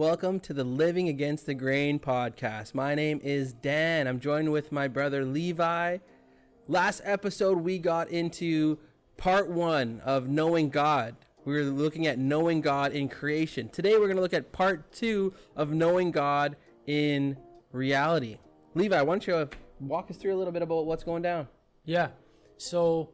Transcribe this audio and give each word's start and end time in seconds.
Welcome 0.00 0.40
to 0.40 0.54
the 0.54 0.64
Living 0.64 1.10
Against 1.10 1.44
the 1.44 1.52
Grain 1.52 1.98
podcast. 1.98 2.72
My 2.72 2.94
name 2.94 3.20
is 3.22 3.52
Dan. 3.52 4.06
I'm 4.06 4.18
joined 4.18 4.50
with 4.50 4.72
my 4.72 4.88
brother 4.88 5.26
Levi. 5.26 5.98
Last 6.68 7.02
episode, 7.04 7.58
we 7.58 7.78
got 7.78 8.08
into 8.08 8.78
part 9.18 9.50
one 9.50 10.00
of 10.02 10.26
knowing 10.26 10.70
God. 10.70 11.16
We 11.44 11.52
were 11.52 11.64
looking 11.64 12.06
at 12.06 12.18
knowing 12.18 12.62
God 12.62 12.92
in 12.92 13.10
creation. 13.10 13.68
Today, 13.68 13.98
we're 13.98 14.06
going 14.06 14.16
to 14.16 14.22
look 14.22 14.32
at 14.32 14.52
part 14.52 14.90
two 14.90 15.34
of 15.54 15.74
knowing 15.74 16.12
God 16.12 16.56
in 16.86 17.36
reality. 17.70 18.38
Levi, 18.74 19.02
why 19.02 19.12
don't 19.12 19.26
you 19.26 19.50
walk 19.80 20.10
us 20.10 20.16
through 20.16 20.34
a 20.34 20.38
little 20.38 20.54
bit 20.54 20.62
about 20.62 20.86
what's 20.86 21.04
going 21.04 21.20
down? 21.20 21.46
Yeah. 21.84 22.08
So 22.56 23.10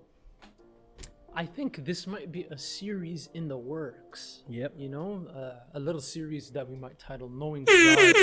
I 1.39 1.45
think 1.45 1.85
this 1.85 2.07
might 2.07 2.33
be 2.33 2.47
a 2.51 2.57
series 2.57 3.29
in 3.35 3.47
the 3.47 3.59
works. 3.59 4.43
Yep. 4.49 4.73
You 4.75 4.89
know, 4.89 5.27
uh, 5.37 5.77
a 5.79 5.79
little 5.79 6.01
series 6.01 6.49
that 6.53 6.67
we 6.67 6.77
might 6.77 6.99
title 6.99 7.29
Knowing 7.29 7.65
God. 7.65 7.99
And 7.99 8.15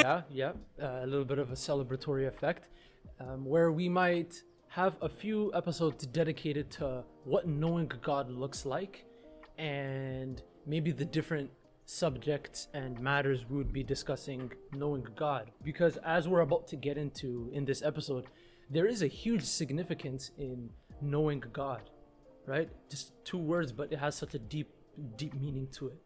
yeah, 0.00 0.22
yeah. 0.30 0.52
Uh, 0.82 1.00
a 1.02 1.06
little 1.06 1.26
bit 1.26 1.38
of 1.38 1.50
a 1.50 1.54
celebratory 1.54 2.26
effect 2.26 2.68
um, 3.20 3.44
where 3.44 3.70
we 3.70 3.86
might 3.86 4.42
have 4.68 4.96
a 5.02 5.10
few 5.10 5.52
episodes 5.54 6.06
dedicated 6.06 6.70
to 6.70 7.04
what 7.24 7.46
knowing 7.46 7.92
God 8.00 8.30
looks 8.30 8.64
like 8.64 9.04
and 9.58 10.42
maybe 10.66 10.90
the 10.90 11.04
different 11.04 11.50
subjects 11.84 12.68
and 12.72 12.98
matters 12.98 13.44
we 13.46 13.58
would 13.58 13.74
be 13.74 13.82
discussing 13.82 14.50
knowing 14.72 15.06
God. 15.16 15.50
Because 15.62 15.98
as 15.98 16.28
we're 16.28 16.40
about 16.40 16.66
to 16.68 16.76
get 16.76 16.96
into 16.96 17.50
in 17.52 17.66
this 17.66 17.82
episode, 17.82 18.24
there 18.70 18.86
is 18.86 19.02
a 19.02 19.06
huge 19.06 19.44
significance 19.44 20.30
in 20.38 20.70
knowing 21.00 21.42
God, 21.52 21.90
right? 22.46 22.68
Just 22.90 23.12
two 23.24 23.38
words, 23.38 23.72
but 23.72 23.92
it 23.92 23.98
has 23.98 24.14
such 24.14 24.34
a 24.34 24.38
deep, 24.38 24.70
deep 25.16 25.34
meaning 25.34 25.68
to 25.72 25.88
it. 25.88 25.98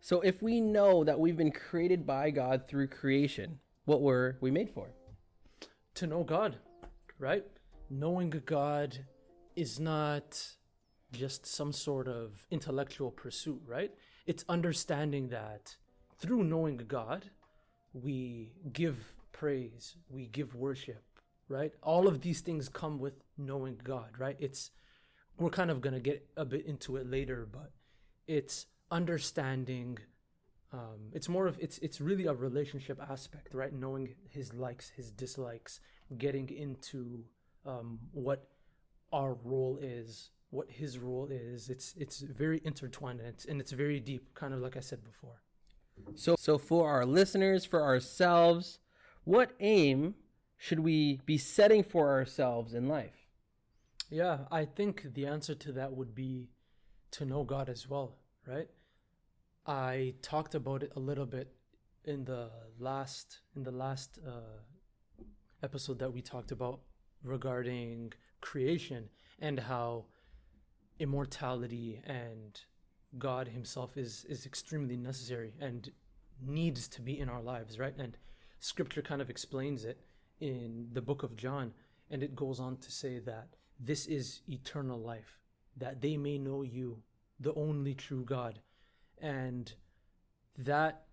So, 0.00 0.20
if 0.20 0.42
we 0.42 0.60
know 0.60 1.04
that 1.04 1.18
we've 1.18 1.36
been 1.36 1.50
created 1.50 2.06
by 2.06 2.30
God 2.30 2.68
through 2.68 2.88
creation, 2.88 3.58
what 3.84 4.00
were 4.00 4.38
we 4.40 4.50
made 4.50 4.70
for? 4.70 4.88
To 5.96 6.06
know 6.06 6.22
God, 6.22 6.56
right? 7.18 7.44
Knowing 7.90 8.30
God 8.46 8.98
is 9.56 9.80
not 9.80 10.40
just 11.12 11.46
some 11.46 11.72
sort 11.72 12.06
of 12.06 12.46
intellectual 12.50 13.10
pursuit, 13.10 13.60
right? 13.66 13.92
It's 14.26 14.44
understanding 14.48 15.30
that 15.30 15.76
through 16.18 16.44
knowing 16.44 16.76
God, 16.76 17.30
we 17.92 18.52
give 18.72 19.14
praise, 19.32 19.96
we 20.08 20.26
give 20.26 20.54
worship, 20.54 21.02
right? 21.48 21.72
All 21.82 22.06
of 22.06 22.20
these 22.20 22.40
things 22.40 22.68
come 22.68 22.98
with 22.98 23.14
knowing 23.38 23.80
God, 23.82 24.10
right? 24.18 24.36
It's 24.38 24.70
we're 25.38 25.50
kind 25.50 25.70
of 25.70 25.80
gonna 25.80 26.00
get 26.00 26.26
a 26.36 26.44
bit 26.44 26.66
into 26.66 26.96
it 26.96 27.08
later, 27.08 27.48
but 27.50 27.72
it's 28.26 28.66
understanding. 28.90 29.98
Um, 30.72 31.10
it's 31.12 31.28
more 31.28 31.46
of 31.46 31.58
it's 31.60 31.78
it's 31.78 32.00
really 32.00 32.26
a 32.26 32.34
relationship 32.34 33.00
aspect, 33.10 33.54
right? 33.54 33.72
Knowing 33.72 34.14
his 34.28 34.52
likes, 34.52 34.90
his 34.90 35.10
dislikes, 35.10 35.80
getting 36.16 36.48
into 36.50 37.24
um, 37.64 37.98
what 38.12 38.48
our 39.12 39.34
role 39.44 39.78
is, 39.80 40.30
what 40.50 40.70
his 40.70 40.98
role 40.98 41.28
is. 41.30 41.68
It's 41.68 41.94
it's 41.96 42.20
very 42.20 42.60
intertwined 42.64 43.20
and 43.20 43.28
it's, 43.28 43.44
and 43.44 43.60
it's 43.60 43.72
very 43.72 44.00
deep, 44.00 44.34
kind 44.34 44.52
of 44.52 44.60
like 44.60 44.76
I 44.76 44.80
said 44.80 45.04
before. 45.04 45.42
So, 46.14 46.36
so 46.38 46.58
for 46.58 46.88
our 46.88 47.04
listeners, 47.04 47.64
for 47.64 47.82
ourselves, 47.82 48.78
what 49.24 49.52
aim 49.60 50.14
should 50.56 50.80
we 50.80 51.20
be 51.26 51.38
setting 51.38 51.82
for 51.82 52.10
ourselves 52.10 52.74
in 52.74 52.88
life? 52.88 53.17
Yeah, 54.10 54.38
I 54.50 54.64
think 54.64 55.14
the 55.14 55.26
answer 55.26 55.54
to 55.54 55.72
that 55.72 55.92
would 55.92 56.14
be 56.14 56.48
to 57.12 57.24
know 57.26 57.44
God 57.44 57.68
as 57.68 57.88
well, 57.88 58.16
right? 58.46 58.68
I 59.66 60.14
talked 60.22 60.54
about 60.54 60.82
it 60.82 60.92
a 60.96 61.00
little 61.00 61.26
bit 61.26 61.52
in 62.04 62.24
the 62.24 62.50
last 62.78 63.40
in 63.54 63.62
the 63.64 63.70
last 63.70 64.18
uh, 64.26 64.62
episode 65.62 65.98
that 65.98 66.12
we 66.12 66.22
talked 66.22 66.52
about 66.52 66.80
regarding 67.22 68.14
creation 68.40 69.10
and 69.40 69.60
how 69.60 70.06
immortality 70.98 72.00
and 72.04 72.58
God 73.18 73.48
Himself 73.48 73.98
is 73.98 74.24
is 74.26 74.46
extremely 74.46 74.96
necessary 74.96 75.52
and 75.60 75.90
needs 76.40 76.88
to 76.88 77.02
be 77.02 77.18
in 77.20 77.28
our 77.28 77.42
lives, 77.42 77.78
right? 77.78 77.94
And 77.98 78.16
Scripture 78.58 79.02
kind 79.02 79.20
of 79.20 79.28
explains 79.28 79.84
it 79.84 80.00
in 80.40 80.88
the 80.92 81.02
book 81.02 81.22
of 81.22 81.36
John, 81.36 81.72
and 82.10 82.22
it 82.22 82.34
goes 82.34 82.58
on 82.58 82.78
to 82.78 82.90
say 82.90 83.18
that 83.18 83.48
this 83.78 84.06
is 84.06 84.42
eternal 84.48 84.98
life, 84.98 85.38
that 85.76 86.00
they 86.00 86.16
may 86.16 86.38
know 86.38 86.62
you, 86.62 87.02
the 87.40 87.54
only 87.54 87.94
true 87.94 88.24
God. 88.24 88.60
And 89.20 89.72
that 90.56 91.04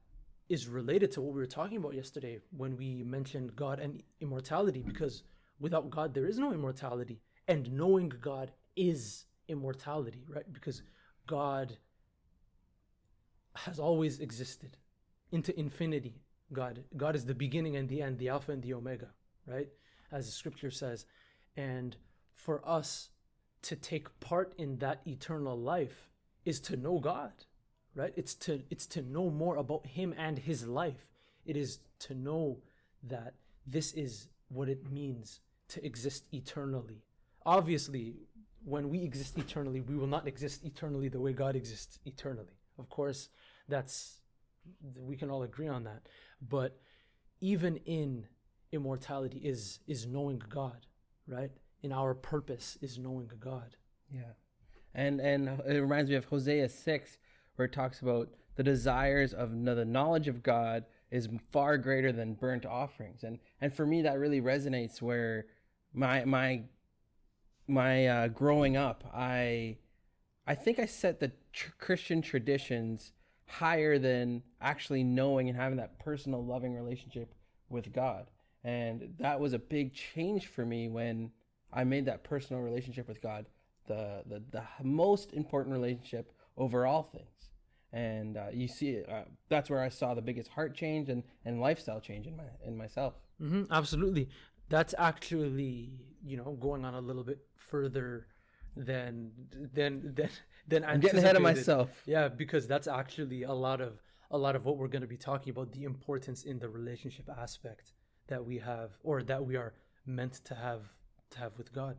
is 0.49 0.67
related 0.67 1.11
to 1.11 1.21
what 1.21 1.33
we 1.33 1.39
were 1.39 1.47
talking 1.47 1.77
about 1.77 1.93
yesterday 1.93 2.39
when 2.55 2.77
we 2.77 3.03
mentioned 3.03 3.55
God 3.55 3.79
and 3.79 4.01
immortality, 4.19 4.83
because 4.85 5.23
without 5.59 5.89
God, 5.89 6.13
there 6.13 6.27
is 6.27 6.37
no 6.37 6.53
immortality. 6.53 7.21
And 7.47 7.71
knowing 7.73 8.09
God 8.09 8.51
is 8.75 9.25
immortality, 9.47 10.23
right? 10.27 10.51
Because 10.51 10.81
God 11.27 11.77
has 13.55 13.79
always 13.79 14.19
existed 14.19 14.77
into 15.31 15.57
infinity. 15.59 16.21
God, 16.53 16.83
God 16.97 17.15
is 17.15 17.25
the 17.25 17.33
beginning 17.33 17.75
and 17.75 17.87
the 17.89 18.01
end, 18.01 18.19
the 18.19 18.29
Alpha 18.29 18.51
and 18.51 18.61
the 18.61 18.73
Omega, 18.73 19.09
right? 19.47 19.67
As 20.11 20.25
the 20.25 20.31
scripture 20.31 20.71
says. 20.71 21.05
And 21.57 21.95
for 22.35 22.62
us 22.68 23.09
to 23.63 23.75
take 23.75 24.19
part 24.19 24.53
in 24.57 24.78
that 24.78 25.01
eternal 25.07 25.57
life 25.57 26.09
is 26.46 26.59
to 26.59 26.78
know 26.78 27.00
God, 27.00 27.34
right? 27.96 28.13
It's 28.16 28.35
to 28.35 28.62
it's 28.69 28.85
to 28.88 29.01
know 29.01 29.29
more 29.29 29.57
about 29.57 29.88
him 29.88 30.13
and 30.18 30.38
his 30.38 30.68
life. 30.68 31.07
It 31.46 31.57
is 31.57 31.79
to 32.00 32.13
know 32.13 32.59
that 33.03 33.34
this 33.66 33.94
is 33.94 34.28
what 34.50 34.69
it 34.69 34.91
means 34.91 35.40
to 35.69 35.84
exist 35.84 36.25
eternally. 36.31 37.01
Obviously, 37.46 38.16
when 38.63 38.90
we 38.90 39.03
exist 39.03 39.38
eternally, 39.38 39.81
we 39.81 39.96
will 39.96 40.07
not 40.07 40.28
exist 40.28 40.63
eternally 40.63 41.07
the 41.07 41.19
way 41.19 41.34
God 41.34 41.56
exists 41.56 42.00
eternally. 42.06 42.57
Of 42.78 42.90
course, 42.90 43.29
that's 43.67 44.22
we 44.96 45.16
can 45.16 45.29
all 45.29 45.44
agree 45.44 45.67
on 45.67 45.84
that. 45.85 46.07
But 46.41 46.78
even 47.41 47.78
in 47.78 48.28
immortality 48.72 49.40
is 49.40 49.79
is 49.88 50.06
knowing 50.06 50.41
God, 50.50 50.85
right? 51.28 51.52
In 51.85 51.91
our 51.91 52.16
purpose 52.16 52.79
is 52.81 52.97
knowing 52.97 53.29
God. 53.40 53.75
Yeah. 54.12 54.34
And 54.96 55.19
and 55.19 55.62
it 55.68 55.79
reminds 55.79 56.09
me 56.09 56.16
of 56.16 56.25
Hosea 56.25 56.68
6 56.68 57.18
where 57.56 57.68
it 57.68 57.73
talks 57.73 58.01
about 58.01 58.29
the 58.56 58.63
desires 58.63 59.35
of 59.35 59.51
the 59.51 59.85
knowledge 59.85 60.28
of 60.28 60.41
God 60.41 60.85
is 61.12 61.29
far 61.51 61.78
greater 61.78 62.12
than 62.12 62.34
burnt 62.34 62.66
offerings. 62.66 63.23
And 63.23 63.38
and 63.62 63.72
for 63.72 63.85
me 63.85 64.01
that 64.01 64.18
really 64.18 64.41
resonates 64.41 65.00
where 65.00 65.46
my 65.94 66.25
my 66.25 66.63
my 67.68 68.07
uh, 68.07 68.28
growing 68.29 68.75
up, 68.75 69.03
I 69.13 69.78
I 70.47 70.56
think 70.56 70.79
I 70.79 70.88
set 70.88 71.19
the 71.19 71.34
tr- 71.53 71.69
Christian 71.78 72.23
traditions 72.23 73.13
higher 73.46 74.00
than 74.00 74.41
actually 74.59 75.03
knowing 75.03 75.50
and 75.50 75.56
having 75.56 75.78
that 75.78 76.00
personal 76.00 76.44
loving 76.44 76.73
relationship 76.73 77.35
with 77.69 77.94
God. 77.94 78.31
And 78.63 79.13
that 79.19 79.40
was 79.40 79.53
a 79.53 79.59
big 79.59 79.94
change 79.94 80.47
for 80.47 80.66
me 80.66 80.90
when 80.90 81.29
I 81.75 81.83
made 81.83 82.05
that 82.05 82.23
personal 82.23 82.61
relationship 82.61 83.07
with 83.07 83.21
God 83.21 83.45
the 83.87 84.23
the, 84.25 84.43
the 84.51 84.63
most 84.83 85.33
important 85.33 85.73
relationship 85.73 86.31
over 86.57 86.85
all 86.85 87.03
things. 87.03 87.49
And 87.93 88.37
uh, 88.37 88.47
you 88.51 88.67
see, 88.67 89.03
uh, 89.07 89.23
that's 89.49 89.69
where 89.69 89.81
I 89.81 89.89
saw 89.89 90.13
the 90.13 90.21
biggest 90.21 90.49
heart 90.49 90.75
change 90.75 91.07
and, 91.09 91.23
and 91.45 91.61
lifestyle 91.61 92.01
change 92.01 92.27
in 92.27 92.35
my 92.35 92.43
in 92.65 92.75
myself. 92.75 93.13
Mm-hmm, 93.41 93.71
absolutely, 93.71 94.29
that's 94.69 94.93
actually 94.97 95.91
you 96.25 96.37
know 96.37 96.57
going 96.59 96.83
on 96.83 96.93
a 96.93 97.01
little 97.01 97.23
bit 97.23 97.39
further 97.57 98.28
than 98.75 99.31
than 99.73 100.13
than 100.16 100.29
than 100.67 100.83
I'm 100.83 100.99
getting 100.99 101.19
ahead 101.19 101.35
of 101.35 101.41
myself. 101.41 101.89
Yeah, 102.05 102.28
because 102.28 102.67
that's 102.67 102.87
actually 102.87 103.43
a 103.43 103.53
lot 103.53 103.81
of 103.81 104.01
a 104.31 104.37
lot 104.37 104.55
of 104.55 104.66
what 104.66 104.78
we're 104.78 104.87
going 104.87 105.03
to 105.03 105.07
be 105.07 105.17
talking 105.17 105.51
about 105.51 105.71
the 105.71 105.83
importance 105.83 106.43
in 106.43 106.59
the 106.59 106.67
relationship 106.67 107.29
aspect 107.29 107.93
that 108.28 108.43
we 108.43 108.57
have 108.57 108.97
or 109.03 109.23
that 109.23 109.45
we 109.45 109.55
are 109.55 109.73
meant 110.05 110.33
to 110.45 110.55
have 110.55 110.81
to 111.35 111.41
have 111.41 111.58
with 111.58 111.73
God. 111.73 111.97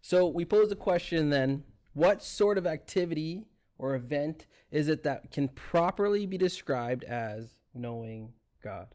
So 0.00 0.26
we 0.26 0.44
pose 0.44 0.68
the 0.68 0.76
question 0.76 1.30
then, 1.30 1.64
what 1.92 2.22
sort 2.22 2.58
of 2.58 2.66
activity 2.66 3.46
or 3.78 3.94
event 3.94 4.46
is 4.70 4.88
it 4.88 5.02
that 5.02 5.32
can 5.32 5.48
properly 5.48 6.26
be 6.26 6.38
described 6.38 7.04
as 7.04 7.54
knowing 7.74 8.32
God? 8.62 8.88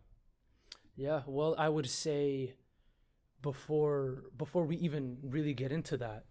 Yeah, 0.96 1.22
well, 1.26 1.56
I 1.58 1.70
would 1.70 1.90
say 1.90 2.54
before 3.42 4.26
before 4.38 4.66
we 4.66 4.78
even 4.78 5.18
really 5.22 5.54
get 5.54 5.72
into 5.72 5.98
that, 5.98 6.26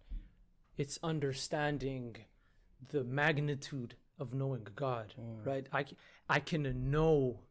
it's 0.77 0.97
understanding 1.03 2.15
the 2.89 3.03
magnitude 3.03 3.95
of 4.19 4.33
knowing 4.33 4.67
God, 4.75 5.13
mm. 5.19 5.45
right? 5.45 5.67
I, 5.71 5.85
I 6.29 6.39
can 6.39 6.91
know 6.91 7.41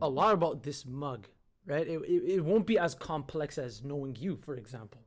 a 0.00 0.08
lot 0.08 0.34
about 0.34 0.62
this 0.62 0.84
mug, 0.86 1.28
right? 1.70 1.86
It, 1.86 2.00
it, 2.14 2.22
it 2.36 2.40
won't 2.44 2.66
be 2.66 2.78
as 2.78 2.94
complex 2.94 3.58
as 3.66 3.82
knowing 3.90 4.16
you, 4.24 4.32
for 4.46 4.54
example, 4.56 5.00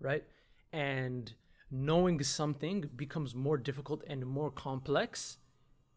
right? 0.00 0.24
And 0.72 1.32
knowing 1.70 2.22
something 2.22 2.78
becomes 3.04 3.34
more 3.34 3.58
difficult 3.68 4.00
and 4.06 4.24
more 4.26 4.50
complex 4.50 5.38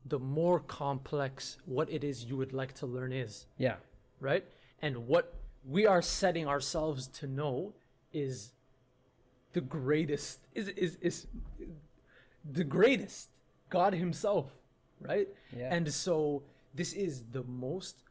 the 0.06 0.20
more 0.20 0.60
complex 0.60 1.58
what 1.66 1.90
it 1.92 2.04
is 2.04 2.24
you 2.26 2.38
would 2.38 2.54
like 2.54 2.74
to 2.74 2.86
learn 2.86 3.12
is, 3.12 3.46
Yeah. 3.58 3.76
right? 4.20 4.46
And 4.82 5.08
what 5.08 5.34
we 5.66 5.86
are 5.86 6.02
setting 6.02 6.48
ourselves 6.48 7.08
to 7.20 7.28
know 7.28 7.74
is 8.14 8.54
the 9.54 9.62
greatest 9.62 10.40
is 10.54 10.70
is 10.70 10.96
is 11.02 11.28
the 12.60 12.64
greatest 12.64 13.30
God 13.70 13.94
himself, 13.94 14.46
right? 15.02 15.28
Yeah. 15.52 15.74
And 15.76 15.92
so 15.92 16.44
this 16.74 16.94
is 16.94 17.14
the 17.32 17.44
most 17.44 18.04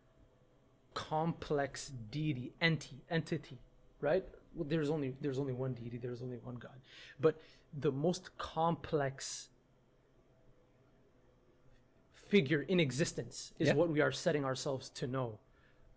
complex 0.96 1.92
deity 2.10 2.52
enti, 2.68 2.94
entity, 3.10 3.58
right? 4.00 4.24
Well, 4.54 4.66
there's 4.72 4.90
only 4.96 5.14
there's 5.20 5.38
only 5.38 5.52
one 5.52 5.72
deity, 5.74 5.98
there's 5.98 6.22
only 6.22 6.38
one 6.50 6.56
God. 6.56 6.78
But 7.20 7.34
the 7.86 7.92
most 7.92 8.24
complex 8.38 9.50
figure 12.14 12.62
in 12.62 12.80
existence 12.80 13.52
is 13.58 13.68
Yeah. 13.68 13.74
what 13.74 13.88
we 13.90 14.00
are 14.00 14.10
setting 14.12 14.44
ourselves 14.44 14.88
to 15.00 15.06
know 15.06 15.38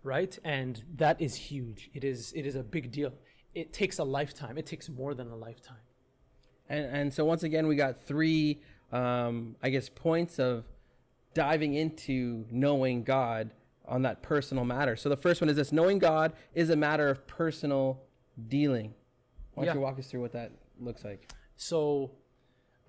right 0.04 0.34
and 0.44 0.74
that 1.04 1.19
is 1.19 1.34
huge 1.51 1.81
it 1.98 2.04
is 2.12 2.31
it 2.40 2.46
is 2.46 2.56
a 2.56 2.63
big 2.75 2.86
deal 2.98 3.12
it 3.62 3.68
takes 3.74 3.98
a 4.00 4.04
lifetime 4.04 4.56
it 4.57 4.66
takes 4.74 4.88
more 5.01 5.13
than 5.19 5.28
a 5.30 5.36
lifetime 5.48 5.84
And 6.75 6.86
and 6.98 7.07
so 7.16 7.22
once 7.34 7.44
again, 7.50 7.66
we 7.72 7.75
got 7.86 7.94
three, 8.12 8.62
um, 8.92 9.36
I 9.66 9.68
guess, 9.74 9.88
points 10.07 10.36
of 10.50 10.56
diving 11.34 11.74
into 11.84 12.46
knowing 12.66 12.96
God 13.04 13.44
on 13.89 14.03
that 14.03 14.21
personal 14.21 14.63
matter. 14.65 14.95
So 14.95 15.09
the 15.09 15.18
first 15.18 15.41
one 15.41 15.50
is 15.50 15.56
this: 15.56 15.71
knowing 15.71 16.00
God 16.00 16.33
is 16.53 16.69
a 16.69 16.75
matter 16.75 17.09
of 17.09 17.25
personal 17.27 18.01
dealing. 18.47 18.94
Why 19.53 19.65
don't 19.65 19.74
Yeah. 19.74 19.80
you 19.80 19.81
walk 19.81 20.00
us 20.00 20.07
through 20.07 20.21
what 20.21 20.31
that 20.33 20.51
looks 20.80 21.03
like? 21.03 21.33
So 21.56 22.12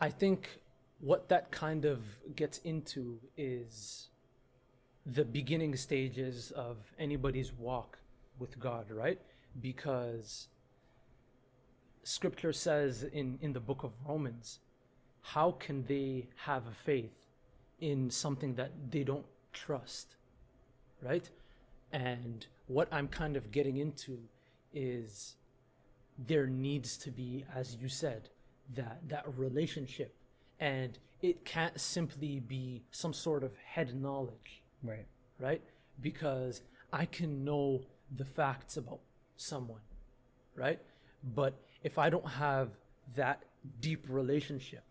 I 0.00 0.10
think 0.10 0.60
what 1.00 1.28
that 1.30 1.50
kind 1.50 1.84
of 1.84 2.02
gets 2.36 2.58
into 2.58 3.18
is 3.36 4.08
the 5.06 5.24
beginning 5.24 5.74
stages 5.76 6.50
of 6.52 6.76
anybody's 6.98 7.52
walk 7.52 7.98
with 8.38 8.58
God, 8.60 8.90
right? 8.90 9.20
Because 9.60 10.48
scripture 12.02 12.52
says 12.52 13.02
in, 13.02 13.38
in 13.40 13.52
the 13.52 13.60
book 13.60 13.82
of 13.82 13.92
Romans, 14.06 14.60
how 15.22 15.52
can 15.52 15.84
they 15.84 16.28
have 16.36 16.66
a 16.66 16.72
faith 16.72 17.26
in 17.80 18.10
something 18.10 18.54
that 18.54 18.72
they 18.90 19.02
don't 19.04 19.26
trust, 19.52 20.16
right? 21.02 21.28
And 21.92 22.46
what 22.66 22.88
I'm 22.92 23.08
kind 23.08 23.36
of 23.36 23.50
getting 23.50 23.76
into 23.76 24.18
is 24.72 25.34
there 26.18 26.46
needs 26.46 26.96
to 26.98 27.10
be, 27.10 27.44
as 27.54 27.76
you 27.80 27.88
said, 27.88 28.28
that 28.74 29.08
that 29.08 29.24
relationship, 29.36 30.14
and 30.60 30.98
it 31.22 31.44
can't 31.44 31.80
simply 31.80 32.40
be 32.40 32.82
some 32.90 33.12
sort 33.12 33.42
of 33.42 33.52
head 33.56 34.00
knowledge, 34.00 34.62
Right. 34.82 35.06
right? 35.38 35.62
Because 36.00 36.62
I 36.92 37.06
can 37.06 37.44
know 37.44 37.82
the 38.16 38.24
facts 38.24 38.76
about 38.76 39.00
someone, 39.36 39.80
right? 40.54 40.80
But 41.34 41.54
if 41.82 41.98
I 41.98 42.10
don't 42.10 42.26
have 42.26 42.70
that 43.16 43.42
deep 43.80 44.06
relationship, 44.08 44.84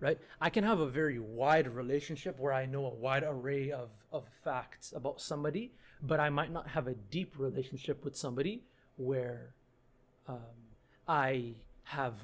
right? 0.00 0.18
I 0.40 0.50
can 0.50 0.64
have 0.64 0.80
a 0.80 0.88
very 0.88 1.18
wide 1.18 1.68
relationship 1.68 2.38
where 2.38 2.52
I 2.52 2.66
know 2.66 2.86
a 2.86 2.94
wide 2.94 3.24
array 3.26 3.70
of, 3.70 3.90
of 4.12 4.24
facts 4.44 4.92
about 4.94 5.20
somebody, 5.20 5.72
but 6.02 6.20
I 6.20 6.30
might 6.30 6.52
not 6.52 6.68
have 6.68 6.86
a 6.86 6.94
deep 6.94 7.34
relationship 7.38 8.04
with 8.04 8.16
somebody 8.16 8.62
where 8.96 9.54
um, 10.28 10.38
I 11.08 11.54
have 11.84 12.14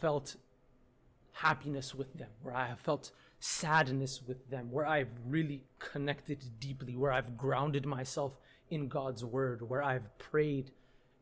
felt 0.00 0.36
happiness 1.32 1.94
with 1.94 2.12
them, 2.14 2.28
where 2.42 2.54
I 2.54 2.66
have 2.66 2.80
felt 2.80 3.10
sadness 3.40 4.22
with 4.26 4.48
them, 4.50 4.70
where 4.70 4.86
I've 4.86 5.08
really 5.26 5.62
connected 5.78 6.38
deeply, 6.58 6.96
where 6.96 7.12
I've 7.12 7.36
grounded 7.36 7.86
myself 7.86 8.32
in 8.70 8.88
God's 8.88 9.24
word, 9.24 9.68
where 9.68 9.82
I've 9.82 10.18
prayed, 10.18 10.70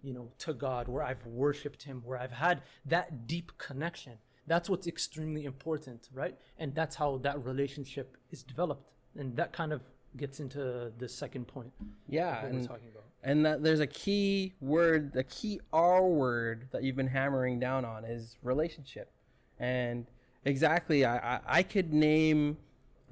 you 0.03 0.13
know, 0.13 0.29
to 0.41 0.53
God, 0.53 0.89
where 0.89 1.03
I've 1.03 1.25
worshiped 1.27 1.85
Him, 1.85 2.03
where 2.05 2.19
I've 2.19 2.33
had 2.33 2.63
that 2.87 3.27
deep 3.27 3.53
connection. 3.59 4.15
That's 4.49 4.69
what's 4.71 4.87
extremely 4.87 5.45
important, 5.45 6.09
right? 6.13 6.37
And 6.59 6.75
that's 6.75 6.97
how 6.97 7.19
that 7.19 7.45
relationship 7.45 8.17
is 8.31 8.43
developed. 8.43 8.91
And 9.17 9.37
that 9.37 9.53
kind 9.53 9.73
of 9.73 9.83
gets 10.17 10.41
into 10.41 10.91
the 10.99 11.09
second 11.09 11.47
point 11.47 11.73
Yeah. 12.09 12.29
of 12.39 12.43
what 12.45 12.53
we're 12.53 12.59
And, 12.59 12.69
talking 12.69 12.89
about. 12.91 13.05
and 13.23 13.45
that 13.47 13.63
there's 13.63 13.81
a 13.81 13.87
key 13.87 14.55
word, 14.61 15.13
the 15.13 15.25
key 15.25 15.61
R 15.73 16.07
word 16.07 16.69
that 16.73 16.83
you've 16.83 16.97
been 16.97 17.09
hammering 17.09 17.61
down 17.61 17.85
on 17.85 18.05
is 18.05 18.37
relationship. 18.43 19.13
And 19.59 20.07
exactly, 20.45 21.05
I, 21.05 21.37
I, 21.37 21.41
I 21.47 21.63
could 21.63 21.93
name 21.93 22.57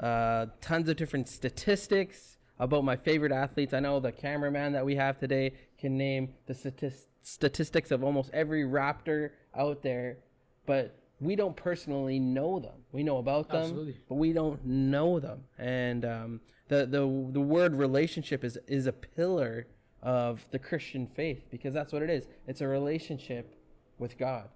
uh, 0.00 0.46
tons 0.60 0.88
of 0.88 0.96
different 0.96 1.28
statistics 1.28 2.38
about 2.58 2.84
my 2.84 2.96
favorite 2.96 3.32
athletes. 3.32 3.74
I 3.74 3.80
know 3.80 4.00
the 4.00 4.12
cameraman 4.12 4.72
that 4.72 4.84
we 4.84 4.96
have 4.96 5.18
today 5.18 5.52
can 5.78 5.96
name 5.98 6.34
the 6.46 6.54
statis- 6.54 7.06
statistics 7.22 7.90
of 7.90 8.02
almost 8.02 8.30
every 8.32 8.62
Raptor 8.64 9.30
out 9.54 9.82
there, 9.82 10.18
but 10.64 10.94
we 11.20 11.36
don't 11.36 11.56
personally 11.56 12.18
know 12.18 12.58
them. 12.58 12.84
We 12.92 13.02
know 13.02 13.18
about 13.18 13.48
them, 13.48 13.62
Absolutely. 13.62 13.96
but 14.08 14.16
we 14.16 14.32
don't 14.32 14.64
know 14.64 15.18
them. 15.18 15.44
And 15.58 16.04
um, 16.04 16.40
the, 16.68 16.86
the 16.86 17.00
the 17.32 17.40
word 17.40 17.74
relationship 17.74 18.44
is 18.44 18.58
is 18.66 18.86
a 18.86 18.92
pillar 18.92 19.66
of 20.02 20.46
the 20.50 20.58
Christian 20.58 21.06
faith 21.06 21.44
because 21.50 21.72
that's 21.72 21.92
what 21.92 22.02
it 22.02 22.10
is. 22.10 22.26
It's 22.46 22.60
a 22.60 22.68
relationship 22.68 23.56
with 23.98 24.18
God. 24.18 24.48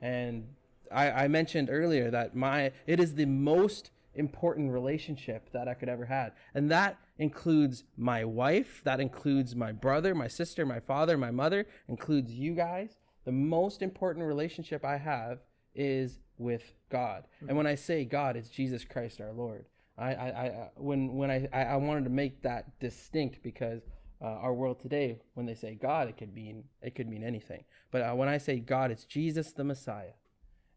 And 0.00 0.46
I, 0.92 1.10
I 1.10 1.28
mentioned 1.28 1.68
earlier 1.70 2.10
that 2.10 2.36
my 2.36 2.72
it 2.86 3.00
is 3.00 3.14
the 3.14 3.26
most 3.26 3.90
important 4.14 4.72
relationship 4.72 5.50
that 5.52 5.68
I 5.68 5.74
could 5.74 5.88
ever 5.88 6.06
had. 6.06 6.32
And 6.54 6.70
that 6.70 6.98
includes 7.18 7.84
my 7.96 8.24
wife, 8.24 8.80
that 8.84 9.00
includes 9.00 9.54
my 9.54 9.72
brother, 9.72 10.14
my 10.14 10.28
sister, 10.28 10.64
my 10.64 10.80
father, 10.80 11.16
my 11.16 11.30
mother, 11.30 11.66
includes 11.88 12.32
you 12.32 12.54
guys. 12.54 12.96
The 13.24 13.32
most 13.32 13.82
important 13.82 14.24
relationship 14.24 14.84
I 14.84 14.98
have 14.98 15.40
is 15.76 16.18
with 16.38 16.72
God. 16.90 17.24
And 17.48 17.56
when 17.56 17.66
I 17.66 17.74
say 17.74 18.04
God, 18.04 18.36
it's 18.36 18.48
Jesus 18.48 18.84
Christ 18.84 19.20
our 19.20 19.32
Lord. 19.32 19.66
I, 19.98 20.14
I, 20.14 20.28
I 20.28 20.68
when 20.76 21.14
when 21.14 21.30
I, 21.30 21.48
I 21.52 21.64
I 21.64 21.76
wanted 21.76 22.04
to 22.04 22.10
make 22.10 22.42
that 22.42 22.78
distinct 22.80 23.42
because 23.42 23.82
uh, 24.22 24.26
our 24.26 24.54
world 24.54 24.80
today, 24.80 25.20
when 25.34 25.46
they 25.46 25.54
say 25.54 25.74
God, 25.74 26.08
it 26.08 26.16
could 26.16 26.34
mean 26.34 26.64
it 26.82 26.94
could 26.94 27.08
mean 27.08 27.22
anything. 27.22 27.64
But 27.90 28.02
uh, 28.02 28.14
when 28.14 28.28
I 28.28 28.38
say 28.38 28.58
God, 28.58 28.90
it's 28.90 29.04
Jesus 29.04 29.52
the 29.52 29.64
Messiah, 29.64 30.14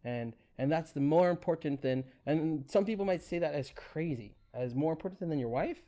and 0.04 0.34
and 0.58 0.72
that's 0.72 0.92
the 0.92 1.02
more 1.02 1.30
important 1.30 1.82
than. 1.82 2.04
And 2.26 2.66
some 2.70 2.86
people 2.86 3.06
might 3.06 3.22
say 3.22 3.40
that 3.40 3.54
as 3.54 3.72
crazy, 3.76 4.36
as 4.54 4.76
more 4.76 4.92
important 4.92 5.30
than 5.30 5.40
your 5.40 5.50
wife, 5.50 5.80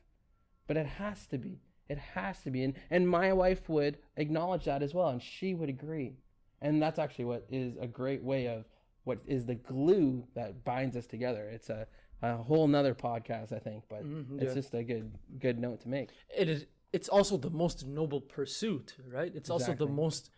but 0.68 0.77
it 0.77 0.86
has 0.86 1.27
to 1.27 1.38
be. 1.38 1.60
It 1.89 1.98
has 1.98 2.41
to 2.44 2.51
be, 2.51 2.63
and 2.63 2.74
and 2.89 3.08
my 3.08 3.34
wife 3.34 3.68
would 3.68 3.98
acknowledge 4.15 4.65
that 4.65 4.82
as 4.82 4.94
well, 4.94 5.10
and 5.10 5.22
she 5.22 5.53
would 5.53 5.70
agree. 5.70 6.15
And 6.62 6.82
that's 6.82 7.00
actually 7.00 7.25
what 7.25 7.48
is 7.50 7.75
a 7.82 7.88
great 7.88 8.24
way 8.24 8.48
of 8.48 8.65
what 9.03 9.20
is 9.25 9.46
the 9.46 9.55
glue 9.55 10.27
that 10.36 10.63
binds 10.63 10.96
us 10.96 11.08
together. 11.08 11.50
It's 11.50 11.70
a 11.70 11.88
a 12.24 12.38
whole 12.38 12.67
nother 12.67 12.93
podcast, 12.93 13.51
I 13.51 13.58
think, 13.58 13.84
but 13.89 14.03
Mhm, 14.05 14.36
it's 14.41 14.50
yeah. 14.50 14.53
just 14.53 14.74
a 14.75 14.84
good 14.84 15.12
good 15.39 15.58
note 15.60 15.81
to 15.81 15.89
make. 15.89 16.10
it 16.38 16.48
is 16.50 16.65
it's 16.93 17.10
also 17.10 17.38
the 17.38 17.50
most 17.50 17.88
noble 17.88 18.20
pursuit 18.22 18.96
right 19.08 19.31
it's 19.34 19.50
also 19.50 19.74
the 19.74 19.88
most 19.88 20.29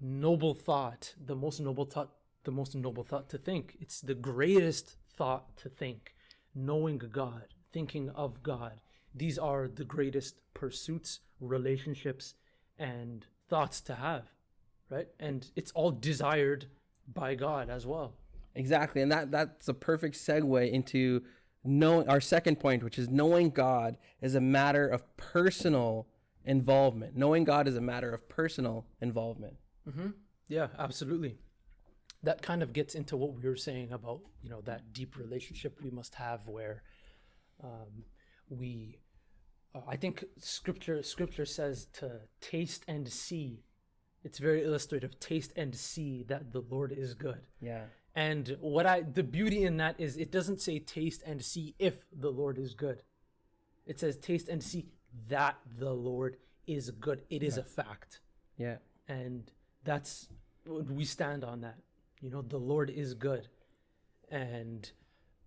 noble 0.00 0.54
thought 0.54 1.14
the 1.24 1.34
most 1.34 1.60
noble 1.60 1.84
thought 1.86 2.12
the 2.44 2.50
most 2.52 2.74
noble 2.76 3.02
thought 3.04 3.28
to 3.30 3.38
think 3.38 3.76
it's 3.80 4.00
the 4.00 4.14
greatest 4.14 4.96
thought 5.16 5.56
to 5.56 5.68
think 5.68 6.14
knowing 6.54 6.98
god 6.98 7.46
thinking 7.72 8.10
of 8.10 8.42
god 8.42 8.80
these 9.14 9.38
are 9.38 9.66
the 9.66 9.84
greatest 9.84 10.34
pursuits 10.54 11.20
relationships 11.40 12.34
and 12.78 13.26
thoughts 13.48 13.80
to 13.80 13.94
have 13.94 14.26
right 14.90 15.08
and 15.18 15.50
it's 15.56 15.72
all 15.72 15.90
desired 15.90 16.66
by 17.12 17.34
god 17.34 17.70
as 17.70 17.86
well 17.86 18.12
Exactly, 18.58 19.02
and 19.02 19.12
that 19.12 19.30
that's 19.30 19.68
a 19.68 19.74
perfect 19.74 20.16
segue 20.16 20.70
into 20.70 21.22
knowing 21.62 22.08
our 22.08 22.20
second 22.20 22.58
point, 22.58 22.82
which 22.82 22.98
is 22.98 23.08
knowing 23.08 23.50
God 23.50 23.96
is 24.20 24.34
a 24.34 24.40
matter 24.40 24.88
of 24.88 25.16
personal 25.16 26.08
involvement. 26.44 27.16
Knowing 27.16 27.44
God 27.44 27.68
is 27.68 27.76
a 27.76 27.80
matter 27.80 28.12
of 28.12 28.28
personal 28.28 28.84
involvement. 29.00 29.54
Yeah, 30.48 30.68
absolutely. 30.76 31.38
That 32.24 32.42
kind 32.42 32.64
of 32.64 32.72
gets 32.72 32.96
into 32.96 33.16
what 33.16 33.34
we 33.34 33.48
were 33.48 33.54
saying 33.54 33.92
about 33.92 34.22
you 34.42 34.50
know 34.50 34.60
that 34.62 34.92
deep 34.92 35.16
relationship 35.16 35.78
we 35.80 35.90
must 35.90 36.16
have, 36.16 36.48
where 36.48 36.82
um, 37.62 38.04
we, 38.48 38.98
uh, 39.72 39.82
I 39.86 39.94
think 39.94 40.24
scripture 40.38 41.04
scripture 41.04 41.46
says 41.46 41.86
to 41.94 42.22
taste 42.40 42.82
and 42.88 43.08
see. 43.08 43.62
It's 44.24 44.38
very 44.38 44.64
illustrative. 44.64 45.18
Taste 45.20 45.52
and 45.56 45.74
see 45.74 46.24
that 46.28 46.52
the 46.52 46.62
Lord 46.68 46.92
is 46.92 47.14
good. 47.14 47.40
Yeah, 47.60 47.84
And 48.14 48.56
what 48.60 48.86
I 48.86 49.02
the 49.02 49.22
beauty 49.22 49.64
in 49.64 49.76
that 49.78 49.96
is 49.98 50.16
it 50.16 50.32
doesn't 50.32 50.60
say 50.60 50.78
taste 50.78 51.22
and 51.24 51.44
see 51.44 51.74
if 51.78 52.04
the 52.12 52.30
Lord 52.30 52.58
is 52.58 52.74
good. 52.74 53.02
It 53.86 53.98
says 54.00 54.16
taste 54.16 54.48
and 54.48 54.62
see 54.62 54.86
that 55.28 55.56
the 55.78 55.92
Lord 55.92 56.36
is 56.66 56.90
good. 56.90 57.22
It 57.30 57.42
is 57.42 57.56
a 57.56 57.62
fact 57.62 58.20
yeah, 58.58 58.76
and 59.06 59.50
that's 59.84 60.28
we 60.66 61.04
stand 61.04 61.44
on 61.44 61.62
that 61.62 61.78
you 62.20 62.28
know 62.28 62.42
the 62.42 62.58
lord 62.58 62.90
is 62.90 63.14
good 63.14 63.48
and 64.30 64.90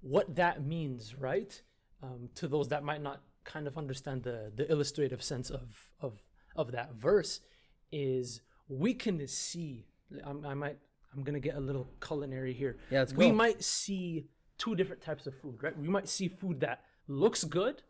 what 0.01 0.35
that 0.35 0.65
means 0.65 1.13
right 1.15 1.61
um, 2.01 2.29
to 2.33 2.47
those 2.47 2.69
that 2.69 2.83
might 2.83 3.03
not 3.03 3.21
kind 3.43 3.67
of 3.67 3.77
understand 3.77 4.23
the 4.23 4.51
the 4.55 4.69
illustrative 4.71 5.21
sense 5.21 5.49
of 5.49 5.91
of 5.99 6.23
of 6.55 6.71
that 6.71 6.95
verse 6.95 7.41
is 7.91 8.41
we 8.71 8.93
can 8.93 9.27
see. 9.27 9.85
I'm, 10.23 10.45
I 10.45 10.53
might 10.53 10.77
I'm 11.13 11.23
gonna 11.23 11.39
get 11.39 11.55
a 11.55 11.59
little 11.59 11.87
culinary 12.05 12.53
here. 12.53 12.77
Yeah, 12.89 12.99
let's 12.99 13.13
we 13.13 13.31
might 13.31 13.63
see 13.63 14.27
two 14.57 14.75
different 14.75 15.01
types 15.01 15.27
of 15.27 15.35
food, 15.35 15.61
right? 15.61 15.77
We 15.77 15.87
might 15.87 16.07
see 16.07 16.27
food 16.27 16.61
that 16.61 16.83
looks 17.07 17.43
good, 17.43 17.81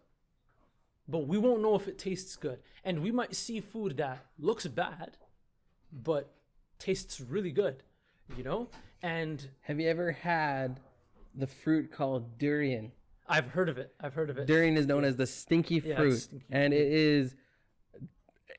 but 1.07 1.27
we 1.27 1.37
won't 1.37 1.61
know 1.61 1.75
if 1.75 1.87
it 1.87 1.99
tastes 1.99 2.35
good. 2.35 2.59
And 2.83 3.03
we 3.03 3.11
might 3.11 3.35
see 3.35 3.59
food 3.59 3.97
that 3.97 4.25
looks 4.39 4.65
bad, 4.67 5.17
but 5.91 6.33
tastes 6.79 7.21
really 7.21 7.51
good, 7.51 7.83
you 8.35 8.43
know? 8.43 8.69
And 9.03 9.47
Have 9.61 9.79
you 9.79 9.87
ever 9.89 10.11
had 10.11 10.79
the 11.35 11.47
fruit 11.47 11.91
called 11.91 12.37
durian? 12.37 12.91
I've 13.27 13.47
heard 13.47 13.69
of 13.69 13.77
it. 13.77 13.93
I've 14.01 14.13
heard 14.13 14.29
of 14.29 14.37
it. 14.37 14.47
Durian 14.47 14.77
is 14.77 14.87
known 14.87 15.05
as 15.05 15.15
the 15.15 15.27
stinky 15.27 15.81
Yeah, 15.85 15.95
fruit, 15.97 16.17
stinky 16.17 16.45
and 16.49 16.73
it 16.73 16.91
is 16.91 17.35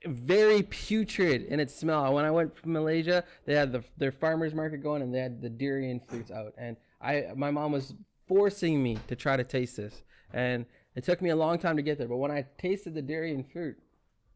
very 0.06 0.62
putrid 0.64 1.44
in 1.44 1.61
its 1.61 1.75
smell. 1.75 2.12
When 2.14 2.25
I 2.25 2.30
went 2.30 2.56
to 2.62 2.68
Malaysia, 2.68 3.25
they 3.47 3.54
had 3.54 3.73
the, 3.73 3.82
their 3.97 4.12
farmers 4.12 4.54
market 4.54 4.82
going, 4.82 5.02
and 5.02 5.14
they 5.14 5.21
had 5.21 5.40
the 5.40 5.49
durian 5.50 6.00
fruits 6.00 6.30
out. 6.30 6.54
And 6.59 6.76
I, 7.00 7.26
my 7.37 7.50
mom 7.50 7.73
was 7.73 7.94
forcing 8.26 8.82
me 8.82 8.99
to 9.09 9.16
try 9.16 9.37
to 9.37 9.44
taste 9.44 9.76
this, 9.76 10.02
and 10.32 10.66
it 10.94 11.04
took 11.04 11.23
me 11.23 11.30
a 11.30 11.37
long 11.37 11.59
time 11.59 11.76
to 11.76 11.82
get 11.82 11.99
there. 11.99 12.09
But 12.09 12.16
when 12.18 12.30
I 12.30 12.44
tasted 12.59 12.94
the 12.94 13.02
durian 13.02 13.44
fruit, 13.44 13.76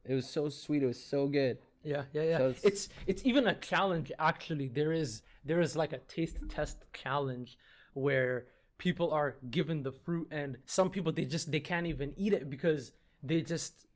it 0.04 0.14
was 0.14 0.28
so 0.28 0.48
sweet. 0.48 0.82
It 0.82 0.86
was 0.86 1.02
so 1.02 1.26
good. 1.26 1.58
Yeah, 1.82 2.02
yeah, 2.12 2.22
yeah. 2.22 2.38
So 2.38 2.48
it's- 2.50 2.64
it's 2.64 2.88
it's 3.06 3.26
even 3.26 3.46
a 3.46 3.54
challenge 3.54 4.10
actually. 4.18 4.68
There 4.68 4.92
is 4.92 5.22
there 5.44 5.60
is 5.60 5.76
like 5.76 5.92
a 5.92 5.98
taste 5.98 6.38
test 6.48 6.78
challenge 6.92 7.58
where 7.94 8.46
people 8.78 9.10
are 9.12 9.36
given 9.50 9.82
the 9.84 9.92
fruit 9.92 10.26
and 10.32 10.58
some 10.66 10.90
people 10.90 11.12
they 11.12 11.24
just 11.24 11.50
they 11.52 11.60
can't 11.60 11.86
even 11.86 12.12
eat 12.16 12.32
it 12.32 12.50
because 12.50 12.92
they 13.22 13.40
just 13.40 13.86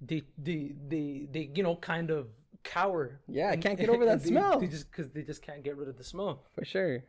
they 0.00 0.22
they 0.38 0.74
they 0.88 1.26
they 1.30 1.50
you 1.54 1.62
know 1.62 1.76
kind 1.76 2.10
of 2.10 2.28
cower. 2.62 3.20
Yeah, 3.28 3.50
I 3.50 3.56
can't 3.56 3.78
get 3.78 3.88
over 3.94 4.04
that 4.06 4.22
they- 4.22 4.28
smell. 4.30 4.58
They 4.60 4.66
just 4.68 4.90
cuz 4.92 5.10
they 5.10 5.22
just 5.22 5.42
can't 5.42 5.62
get 5.62 5.76
rid 5.76 5.88
of 5.88 5.96
the 5.98 6.04
smell. 6.04 6.42
For 6.54 6.64
sure. 6.64 7.04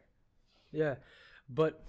Yeah. 0.71 0.95
But 1.49 1.83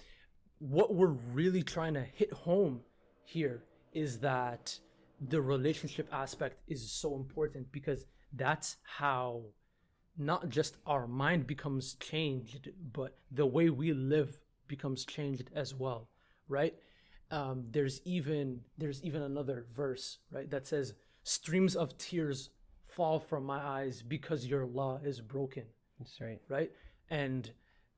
what 0.59 0.95
we're 0.95 1.17
really 1.33 1.63
trying 1.63 1.95
to 1.95 2.03
hit 2.03 2.33
home 2.33 2.81
here 3.25 3.65
is 3.93 4.19
that 4.21 4.79
the 5.21 5.41
relationship 5.41 6.09
aspect 6.13 6.61
is 6.69 6.91
so 6.91 7.17
important 7.17 7.71
because 7.73 8.07
that's 8.33 8.77
how 8.83 9.43
not 10.19 10.49
just 10.49 10.77
our 10.87 11.07
mind 11.07 11.47
becomes 11.47 11.95
changed, 11.95 12.71
but 12.93 13.17
the 13.31 13.47
way 13.47 13.71
we 13.71 13.93
live 13.93 14.39
becomes 14.69 15.05
changed 15.05 15.51
as 15.55 15.75
well, 15.75 16.09
right? 16.49 16.75
Um, 17.31 17.67
there's 17.71 18.01
even 18.05 18.61
there's 18.79 19.03
even 19.03 19.23
another 19.23 19.67
verse, 19.75 20.19
right, 20.31 20.49
that 20.51 20.67
says, 20.67 20.95
"Streams 21.25 21.75
of 21.75 21.97
tears 21.99 22.51
fall 22.87 23.19
from 23.19 23.45
my 23.45 23.59
eyes 23.59 24.03
because 24.03 24.47
your 24.47 24.65
law 24.67 25.01
is 25.05 25.21
broken." 25.21 25.65
That's 25.99 26.21
right. 26.21 26.41
right 26.49 26.71
and 27.11 27.51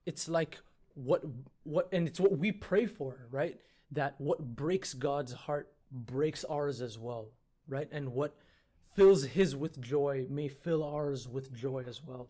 it's 0.06 0.28
like 0.28 0.58
what 0.94 1.22
what 1.64 1.88
and 1.92 2.06
it's 2.06 2.20
what 2.20 2.36
we 2.36 2.52
pray 2.52 2.86
for 2.86 3.26
right 3.30 3.58
that 3.90 4.14
what 4.18 4.56
breaks 4.56 4.94
god's 4.94 5.32
heart 5.32 5.72
breaks 5.90 6.44
ours 6.44 6.80
as 6.80 6.98
well 6.98 7.30
right 7.68 7.88
and 7.92 8.12
what 8.12 8.36
fills 8.94 9.24
his 9.24 9.54
with 9.54 9.80
joy 9.80 10.26
may 10.28 10.48
fill 10.48 10.82
ours 10.82 11.28
with 11.28 11.54
joy 11.54 11.84
as 11.86 12.02
well 12.04 12.28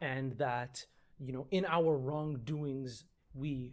and 0.00 0.32
that 0.38 0.84
you 1.18 1.32
know 1.32 1.46
in 1.50 1.64
our 1.66 1.96
wrongdoings 1.96 3.04
we 3.34 3.72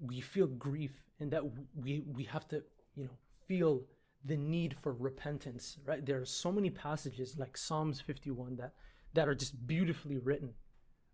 we 0.00 0.20
feel 0.20 0.46
grief 0.46 0.92
and 1.18 1.30
that 1.30 1.42
we 1.74 2.02
we 2.14 2.24
have 2.24 2.48
to 2.48 2.62
you 2.94 3.04
know 3.04 3.10
feel 3.46 3.82
the 4.24 4.36
need 4.36 4.76
for 4.82 4.92
repentance 4.92 5.78
right? 5.86 6.04
There 6.04 6.20
are 6.20 6.26
so 6.26 6.52
many 6.52 6.70
passages 6.70 7.38
like 7.38 7.56
psalms 7.56 8.00
51 8.00 8.56
that 8.56 8.72
that 9.14 9.28
are 9.28 9.34
just 9.34 9.66
beautifully 9.66 10.18
written 10.18 10.54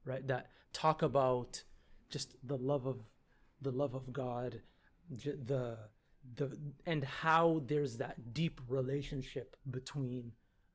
right? 0.05 0.27
That 0.27 0.51
talk 0.73 1.03
about 1.03 1.63
just 2.11 2.35
the 2.45 2.57
love 2.57 2.87
of 2.87 3.01
the 3.63 3.73
love 3.73 3.95
of 3.95 4.13
god 4.13 4.61
the 5.15 5.79
the 6.37 6.57
and 6.85 7.05
how 7.05 7.63
there's 7.67 7.97
that 7.99 8.35
deep 8.35 8.61
relationship 8.69 9.57
between 9.71 10.33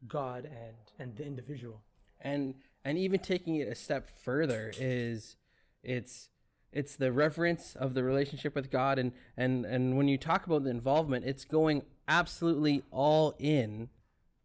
god 0.08 0.46
and 0.46 0.75
and 1.00 1.15
the 1.15 1.25
individual. 1.25 1.82
And 2.20 2.56
and 2.84 2.98
even 2.98 3.20
taking 3.20 3.58
it 3.58 3.68
a 3.68 3.75
step 3.75 4.10
further 4.24 4.72
is 4.77 5.36
it's 5.84 6.30
it's 6.74 6.96
the 6.96 7.12
reverence 7.12 7.75
of 7.75 7.94
the 7.94 8.04
relationship 8.04 8.56
with 8.56 8.72
God 8.72 8.98
and 9.00 9.12
and 9.36 9.66
and 9.66 9.98
when 9.98 10.08
you 10.08 10.18
talk 10.18 10.46
about 10.46 10.63
the 10.63 10.70
involvement 10.70 11.25
it's 11.25 11.46
going 11.46 11.84
absolutely 12.08 12.84
all 12.92 13.36
in 13.40 13.90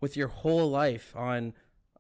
with 0.01 0.17
your 0.17 0.29
whole 0.29 0.71
life 0.71 1.13
on 1.17 1.53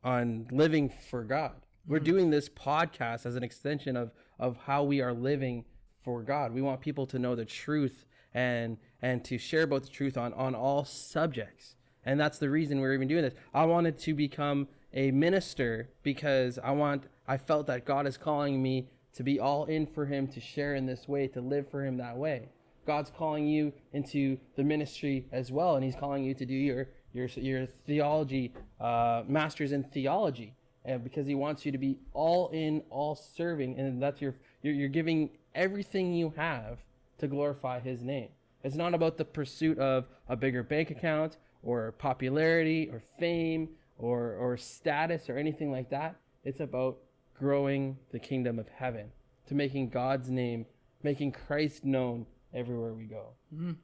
on 0.04 0.46
living 0.50 0.92
for 1.10 1.24
God. 1.24 1.66
We're 1.86 1.98
mm-hmm. 1.98 2.04
doing 2.04 2.30
this 2.30 2.48
podcast 2.48 3.26
as 3.26 3.36
an 3.36 3.42
extension 3.42 3.96
of 3.96 4.12
of 4.38 4.56
how 4.66 4.84
we 4.84 5.00
are 5.00 5.12
living 5.12 5.64
for 6.04 6.22
God. 6.22 6.52
We 6.52 6.62
want 6.62 6.80
people 6.80 7.06
to 7.06 7.18
know 7.18 7.34
the 7.34 7.44
truth 7.44 8.06
and 8.32 8.78
and 9.02 9.24
to 9.24 9.38
share 9.38 9.62
about 9.62 9.82
the 9.82 9.88
truth 9.88 10.16
on 10.16 10.32
on 10.34 10.54
all 10.54 10.84
subjects. 10.84 11.74
And 12.04 12.20
that's 12.20 12.38
the 12.38 12.48
reason 12.48 12.80
we're 12.80 12.94
even 12.94 13.08
doing 13.08 13.22
this. 13.22 13.34
I 13.52 13.64
wanted 13.64 13.98
to 14.00 14.14
become 14.14 14.68
a 14.92 15.10
minister 15.10 15.90
because 16.02 16.58
I 16.62 16.70
want 16.70 17.04
I 17.26 17.36
felt 17.36 17.66
that 17.66 17.84
God 17.84 18.06
is 18.06 18.16
calling 18.16 18.62
me 18.62 18.88
to 19.16 19.22
be 19.22 19.40
all 19.40 19.64
in 19.64 19.86
for 19.86 20.06
him 20.06 20.28
to 20.28 20.40
share 20.40 20.74
in 20.74 20.86
this 20.86 21.08
way, 21.08 21.26
to 21.28 21.40
live 21.40 21.68
for 21.70 21.84
him 21.84 21.96
that 21.98 22.16
way. 22.16 22.48
God's 22.86 23.10
calling 23.10 23.46
you 23.46 23.72
into 23.92 24.38
the 24.54 24.62
ministry 24.62 25.26
as 25.32 25.50
well, 25.50 25.74
and 25.74 25.84
He's 25.84 25.96
calling 25.96 26.24
you 26.24 26.32
to 26.34 26.46
do 26.46 26.54
your 26.54 26.88
your 27.12 27.26
your 27.26 27.66
theology, 27.86 28.54
uh, 28.80 29.24
masters 29.26 29.72
in 29.72 29.82
theology, 29.84 30.54
and 30.84 31.02
because 31.02 31.26
He 31.26 31.34
wants 31.34 31.66
you 31.66 31.72
to 31.72 31.78
be 31.78 31.98
all 32.14 32.48
in, 32.50 32.82
all 32.88 33.16
serving, 33.16 33.78
and 33.78 34.00
that's 34.00 34.22
your 34.22 34.36
you're, 34.62 34.74
you're 34.74 34.88
giving 34.88 35.30
everything 35.54 36.14
you 36.14 36.32
have 36.36 36.78
to 37.18 37.26
glorify 37.26 37.80
His 37.80 38.02
name. 38.02 38.28
It's 38.62 38.76
not 38.76 38.94
about 38.94 39.18
the 39.18 39.24
pursuit 39.24 39.78
of 39.78 40.06
a 40.28 40.36
bigger 40.36 40.62
bank 40.62 40.90
account 40.90 41.36
or 41.62 41.92
popularity 41.92 42.88
or 42.92 43.02
fame 43.18 43.70
or 43.98 44.34
or 44.34 44.56
status 44.56 45.28
or 45.28 45.36
anything 45.36 45.72
like 45.72 45.90
that. 45.90 46.16
It's 46.44 46.60
about 46.60 46.98
growing 47.38 47.98
the 48.12 48.18
kingdom 48.18 48.58
of 48.58 48.68
heaven, 48.68 49.06
to 49.48 49.54
making 49.54 49.88
God's 49.90 50.30
name, 50.30 50.66
making 51.02 51.32
Christ 51.32 51.84
known 51.84 52.26
everywhere 52.54 52.94
we 52.94 53.04
go. 53.04 53.24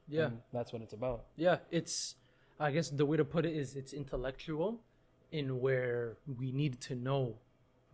yeah. 0.07 0.25
And 0.25 0.39
that's 0.51 0.73
what 0.73 0.81
it's 0.81 0.93
about. 0.93 1.25
yeah 1.35 1.57
it's 1.71 2.15
i 2.59 2.69
guess 2.71 2.89
the 2.89 3.05
way 3.05 3.17
to 3.17 3.25
put 3.25 3.45
it 3.45 3.53
is 3.63 3.75
it's 3.75 3.93
intellectual 3.93 4.79
in 5.31 5.59
where 5.59 6.17
we 6.39 6.51
need 6.51 6.79
to 6.79 6.93
know 6.95 7.35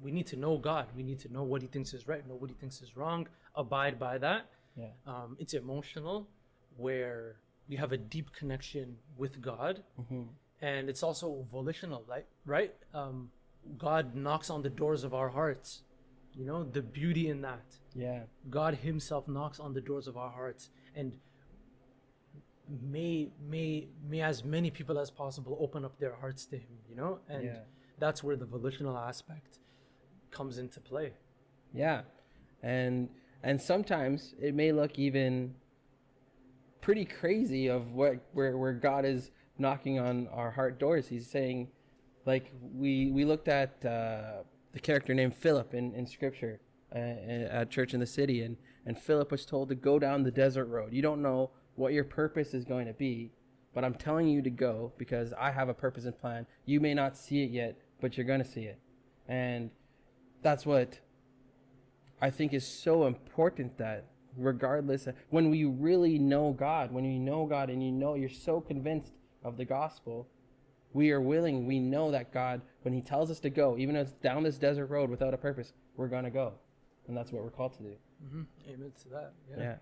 we 0.02 0.12
need 0.12 0.28
to 0.28 0.38
know 0.38 0.58
god. 0.58 0.86
We 0.96 1.04
need 1.04 1.20
to 1.26 1.30
know 1.36 1.44
what 1.44 1.62
he 1.62 1.68
thinks 1.68 1.94
is 1.94 2.08
right 2.08 2.26
know 2.30 2.36
what 2.42 2.50
he 2.50 2.56
thinks 2.62 2.82
is 2.82 2.96
wrong 2.96 3.28
abide 3.56 3.98
by 4.00 4.18
that. 4.20 4.42
Yeah. 4.78 4.94
um, 5.08 5.36
it's 5.40 5.54
emotional 5.54 6.28
where 6.78 7.36
we 7.70 7.76
have 7.76 7.92
a 7.92 7.98
deep 7.98 8.28
connection 8.40 8.96
with 9.18 9.42
god. 9.42 9.84
And 10.62 10.90
it's 10.90 11.04
also 11.04 11.46
volitional 11.52 12.04
right 12.08 12.26
right? 12.46 12.74
Um, 12.94 13.30
god 13.78 14.16
knocks 14.16 14.50
on 14.50 14.62
the 14.62 14.70
doors 14.70 15.04
of 15.04 15.14
our 15.14 15.30
hearts 15.30 15.84
you 16.34 16.46
know 16.46 16.64
the 16.64 16.82
beauty 16.82 17.28
in 17.30 17.42
that 17.42 17.66
Yeah. 17.96 18.24
God 18.50 18.76
Himself 18.76 19.28
knocks 19.28 19.60
on 19.60 19.74
the 19.74 19.82
doors 19.82 20.08
of 20.08 20.16
our 20.16 20.30
hearts, 20.30 20.70
and 20.96 21.18
may 22.94 23.32
may 23.50 23.88
may 24.08 24.22
as 24.22 24.44
many 24.44 24.70
people 24.72 25.00
as 25.00 25.10
possible 25.10 25.58
open 25.60 25.84
up 25.84 25.98
their 26.00 26.14
hearts 26.16 26.46
to 26.48 26.58
Him. 26.58 26.78
You 26.90 26.96
know, 26.96 27.20
and 27.28 27.44
Yeah. 27.44 27.62
that's 27.98 28.24
where 28.24 28.36
the 28.36 28.46
volitional 28.46 28.98
aspect 28.98 29.60
comes 30.32 30.58
into 30.60 30.80
play. 30.80 31.14
Yeah. 31.74 32.04
And 32.62 33.10
and 33.44 33.60
sometimes 33.62 34.36
it 34.40 34.54
may 34.54 34.72
look 34.72 35.00
even 35.00 35.56
pretty 36.82 37.06
crazy 37.06 37.68
of 37.68 37.92
what 37.94 38.16
where 38.34 38.56
where 38.58 38.74
God 38.74 39.04
is 39.06 39.32
knocking 39.58 40.00
on 40.00 40.28
our 40.28 40.52
heart 40.52 40.80
doors. 40.80 41.08
He's 41.08 41.28
saying 41.28 41.70
like 42.30 42.54
we 42.84 43.10
we 43.18 43.26
looked 43.26 43.48
at 43.48 43.72
uh, 43.84 44.44
the 44.76 44.80
character 44.80 45.14
named 45.16 45.36
Philip 45.36 45.74
in, 45.74 45.86
in 45.96 46.06
scripture 46.06 46.56
uh, 46.96 47.00
at 47.60 47.72
church 47.72 47.94
in 47.96 48.00
the 48.00 48.12
city 48.20 48.44
and 48.44 48.56
and 48.86 48.98
Philip 49.08 49.32
was 49.32 49.46
told 49.46 49.70
to 49.70 49.76
go 49.76 50.00
down 50.00 50.24
the 50.24 50.32
desert 50.44 50.66
road. 50.66 50.94
You 50.94 51.02
don't 51.02 51.22
know 51.22 51.50
what 51.76 51.92
your 51.94 52.04
purpose 52.04 52.54
is 52.54 52.66
going 52.66 52.88
to 52.88 52.94
be, 52.94 53.32
but 53.74 53.84
I'm 53.84 53.94
telling 53.94 54.28
you 54.28 54.42
to 54.42 54.50
go 54.50 54.94
because 54.98 55.34
I 55.48 55.50
have 55.52 55.70
a 55.70 55.74
purpose 55.74 56.06
and 56.06 56.18
plan. 56.18 56.46
You 56.66 56.80
may 56.80 56.94
not 56.94 57.18
see 57.18 57.44
it 57.44 57.52
yet, 57.52 57.78
but 58.02 58.16
you're 58.16 58.26
going 58.34 58.44
to 58.44 58.52
see 58.58 58.66
it. 58.74 58.80
And 59.28 59.70
that's 60.42 60.66
what 60.66 61.00
I 62.22 62.30
think 62.30 62.54
is 62.54 62.66
so 62.66 63.06
important 63.06 63.78
that 63.78 64.06
regardless 64.38 65.08
when 65.30 65.50
we 65.50 65.66
really 65.66 66.18
know 66.20 66.52
God, 66.54 66.92
when 66.92 67.06
you 67.06 67.20
know 67.20 67.46
God 67.46 67.70
and 67.70 67.84
you 67.84 67.92
know 67.92 68.14
you're 68.16 68.30
so 68.30 68.62
convinced 68.62 69.14
of 69.44 69.58
the 69.58 69.66
gospel, 69.66 70.28
we 70.94 71.12
are 71.12 71.22
willing, 71.22 71.66
we 71.66 71.80
know 71.80 72.12
that 72.12 72.34
God, 72.34 72.62
when 72.82 72.94
He 72.94 73.02
tells 73.02 73.30
us 73.30 73.40
to 73.42 73.50
go, 73.50 73.78
even 73.78 73.96
if 73.96 74.08
it's 74.08 74.18
down 74.18 74.44
this 74.44 74.58
desert 74.58 74.88
road 74.88 75.10
without 75.10 75.34
a 75.34 75.38
purpose, 75.38 75.74
we're 75.96 76.08
going 76.08 76.24
to 76.24 76.30
go. 76.30 76.54
And 77.08 77.16
that's 77.16 77.32
what 77.32 77.44
we're 77.44 77.50
called 77.50 77.74
to 77.74 77.84
do. 77.84 77.94
Mm-hmm. 78.26 78.42
Amen 78.70 78.92
to 79.04 79.10
that. 79.10 79.34
Yeah. 79.50 79.64
Yeah. 79.64 79.76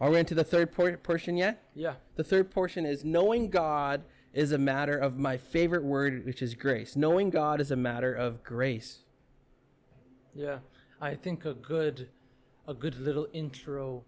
Are 0.00 0.10
we 0.10 0.18
into 0.18 0.34
the 0.34 0.44
third 0.44 0.72
por- 0.72 0.96
portion 0.98 1.36
yet? 1.36 1.62
Yeah. 1.74 1.94
The 2.16 2.24
third 2.24 2.50
portion 2.50 2.84
is 2.84 3.04
knowing 3.04 3.48
God 3.48 4.02
is 4.32 4.52
a 4.52 4.58
matter 4.58 4.96
of 4.96 5.18
my 5.18 5.38
favorite 5.38 5.82
word, 5.82 6.26
which 6.26 6.42
is 6.42 6.54
grace. 6.54 6.94
Knowing 6.96 7.30
God 7.30 7.60
is 7.60 7.70
a 7.70 7.76
matter 7.76 8.12
of 8.12 8.44
grace. 8.44 8.98
Yeah. 10.34 10.58
I 11.00 11.14
think 11.14 11.44
a 11.44 11.54
good 11.54 12.08
a 12.68 12.74
good 12.74 12.98
little 12.98 13.28
intro 13.32 14.04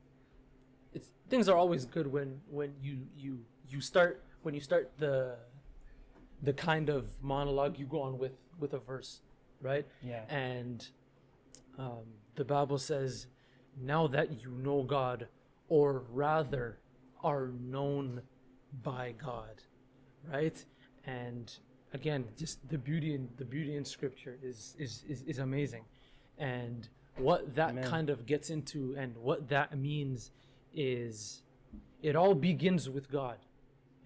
it's 0.93 1.11
things 1.29 1.49
are 1.49 1.57
always 1.57 1.85
good 1.85 2.07
when 2.07 2.41
when 2.51 2.75
you 2.83 2.99
you 3.17 3.39
you 3.69 3.81
start 3.81 4.25
when 4.43 4.55
you 4.55 4.61
start 4.61 4.91
the 4.99 5.37
the 6.42 6.52
kind 6.52 6.88
of 6.88 7.11
monologue 7.23 7.78
you 7.78 7.87
go 7.87 8.02
on 8.02 8.18
with 8.18 8.33
with 8.59 8.73
a 8.75 8.78
verse, 8.78 9.21
right? 9.61 9.87
Yeah. 10.02 10.23
And 10.28 10.87
um, 11.78 12.04
the 12.35 12.45
Bible 12.45 12.78
says, 12.78 13.26
now 13.80 14.07
that 14.09 14.40
you 14.40 14.50
know 14.50 14.83
God, 14.83 15.28
or 15.68 16.04
rather 16.11 16.78
are 17.23 17.50
known 17.61 18.23
by 18.83 19.14
God, 19.23 19.62
right? 20.33 20.64
And 21.04 21.54
again, 21.92 22.25
just 22.37 22.66
the 22.68 22.78
beauty 22.78 23.14
in 23.14 23.28
the 23.37 23.45
beauty 23.45 23.76
in 23.76 23.85
Scripture 23.85 24.38
is 24.42 24.75
is 24.78 25.04
is, 25.09 25.23
is 25.23 25.38
amazing, 25.38 25.85
and 26.38 26.88
what 27.16 27.54
that 27.54 27.71
Amen. 27.71 27.85
kind 27.85 28.11
of 28.11 28.26
gets 28.26 28.50
into 28.50 28.95
and 28.97 29.16
what 29.16 29.49
that 29.49 29.76
means 29.76 30.30
is, 30.75 31.42
it 32.02 32.14
all 32.14 32.35
begins 32.35 32.88
with 32.88 33.11
God. 33.11 33.38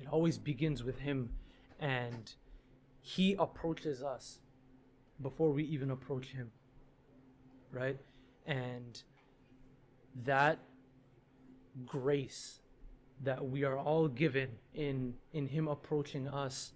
It 0.01 0.09
always 0.11 0.39
begins 0.39 0.83
with 0.83 0.99
Him, 0.99 1.31
and 1.83 2.33
He 3.03 3.37
approaches 3.39 4.03
us 4.03 4.39
before 5.21 5.51
we 5.53 5.65
even 5.65 5.91
approach 5.91 6.29
Him, 6.29 6.51
right? 7.71 7.99
And 8.47 9.03
that 10.25 10.59
grace 11.87 12.61
that 13.23 13.45
we 13.45 13.65
are 13.65 13.79
all 13.79 14.09
given 14.09 14.49
in 14.75 15.15
in 15.33 15.47
him 15.47 15.69
approaching 15.69 16.29
us 16.29 16.73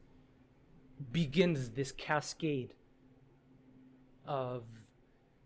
begins 1.13 1.71
this 1.71 1.93
cascade 1.93 2.73
of 4.27 4.65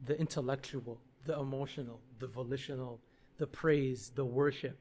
the 0.04 0.18
intellectual 0.18 1.00
the 1.24 1.38
emotional 1.38 2.00
the 2.18 2.26
volitional 2.26 3.00
the 3.38 3.46
praise 3.46 4.12
the 4.14 4.24
worship 4.24 4.78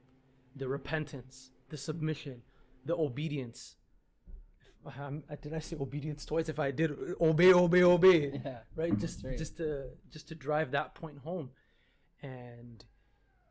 the 0.55 0.67
repentance 0.67 1.51
the 1.69 1.77
submission 1.77 2.41
the 2.86 2.95
obedience 2.95 3.75
um, 5.00 5.24
did 5.41 5.53
i 5.53 5.59
say 5.59 5.75
obedience 5.79 6.25
twice 6.25 6.50
if 6.50 6.59
i 6.59 6.71
did 6.71 6.91
obey 7.21 7.53
obey 7.53 7.83
obey 7.83 8.41
Yeah. 8.45 8.59
right 8.75 8.98
just 8.98 9.24
right. 9.24 9.38
just 9.38 9.57
to 9.57 9.89
just 10.12 10.27
to 10.29 10.36
drive 10.36 10.71
that 10.71 10.95
point 10.95 11.19
home 11.19 11.50
and 12.21 12.86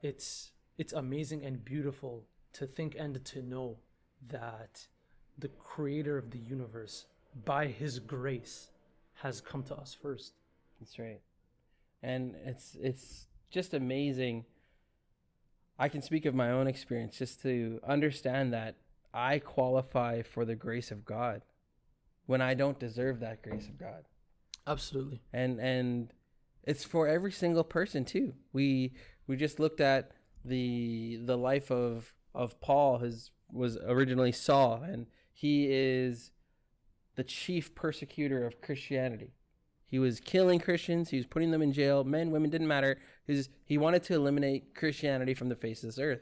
it's 0.03 0.53
it's 0.79 0.93
amazing 0.93 1.45
and 1.45 1.65
beautiful 1.65 2.25
to 2.55 2.67
think 2.67 2.95
and 2.99 3.25
to 3.25 3.43
know 3.43 3.79
that 4.29 4.87
the 5.39 5.49
creator 5.49 6.17
of 6.19 6.31
the 6.31 6.39
universe 6.39 7.07
by 7.45 7.67
his 7.67 7.99
grace 7.99 8.71
has 9.23 9.41
come 9.41 9.63
to 9.65 9.75
us 9.77 9.97
first 10.01 10.33
That's 10.81 10.99
right. 10.99 11.21
And 12.03 12.35
it's 12.47 12.77
it's 12.81 13.27
just 13.51 13.75
amazing. 13.75 14.45
I 15.79 15.89
can 15.89 16.03
speak 16.03 16.25
of 16.27 16.35
my 16.35 16.51
own 16.51 16.67
experience 16.69 17.19
just 17.19 17.43
to 17.43 17.81
understand 17.87 18.53
that 18.53 18.77
I 19.13 19.39
qualify 19.39 20.23
for 20.23 20.45
the 20.45 20.55
grace 20.55 20.91
of 20.91 21.05
God 21.05 21.43
when 22.27 22.41
I 22.41 22.55
don't 22.55 22.79
deserve 22.79 23.21
that 23.21 23.43
grace 23.43 23.67
of 23.67 23.79
God. 23.79 24.05
absolutely 24.67 25.21
And 25.33 25.59
and 25.61 26.13
it's 26.65 26.85
for 26.85 27.09
every 27.09 27.33
single 27.33 27.65
person 27.65 28.05
too. 28.05 28.35
We 28.53 28.93
we 29.27 29.37
just 29.37 29.59
looked 29.59 29.81
at 29.81 30.13
the 30.45 31.19
the 31.25 31.37
life 31.37 31.71
of 31.71 32.13
of 32.35 32.61
Paul 32.61 32.99
his 32.99 33.31
was 33.51 33.79
originally 33.87 34.33
Saul 34.33 34.83
and 34.83 35.07
he 35.33 35.69
is 35.71 36.33
the 37.15 37.25
chief 37.25 37.75
persecutor 37.75 38.47
of 38.47 38.61
Christianity. 38.61 39.33
He 39.89 39.99
was 39.99 40.21
killing 40.21 40.61
Christians. 40.61 41.11
He 41.11 41.17
was 41.17 41.27
putting 41.27 41.51
them 41.51 41.63
in 41.63 41.73
jail. 41.73 42.05
Men, 42.05 42.31
women, 42.31 42.51
didn't 42.51 42.69
matter. 42.69 42.99
His, 43.27 43.49
he 43.65 43.79
wanted 43.79 44.03
to 44.05 44.15
eliminate 44.15 44.75
Christianity 44.75 45.35
from 45.35 45.49
the 45.49 45.57
face 45.57 45.83
of 45.83 45.89
this 45.89 45.99
earth. 45.99 46.21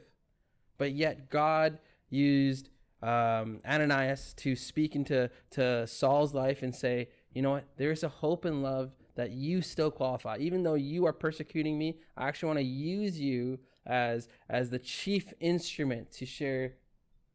But 0.77 0.93
yet, 0.93 1.29
God 1.29 1.79
used 2.09 2.69
um, 3.01 3.61
Ananias 3.67 4.33
to 4.37 4.55
speak 4.55 4.95
into 4.95 5.29
to 5.51 5.85
Saul's 5.87 6.33
life 6.33 6.63
and 6.63 6.75
say, 6.75 7.09
you 7.33 7.41
know 7.41 7.51
what? 7.51 7.65
There 7.77 7.91
is 7.91 8.03
a 8.03 8.09
hope 8.09 8.45
and 8.45 8.63
love 8.63 8.91
that 9.15 9.31
you 9.31 9.61
still 9.61 9.91
qualify. 9.91 10.37
Even 10.39 10.63
though 10.63 10.75
you 10.75 11.05
are 11.05 11.13
persecuting 11.13 11.77
me, 11.77 11.97
I 12.15 12.27
actually 12.27 12.47
want 12.47 12.59
to 12.59 12.65
use 12.65 13.19
you 13.19 13.59
as 13.85 14.27
as 14.49 14.69
the 14.69 14.79
chief 14.79 15.33
instrument 15.39 16.11
to 16.13 16.25
share 16.25 16.73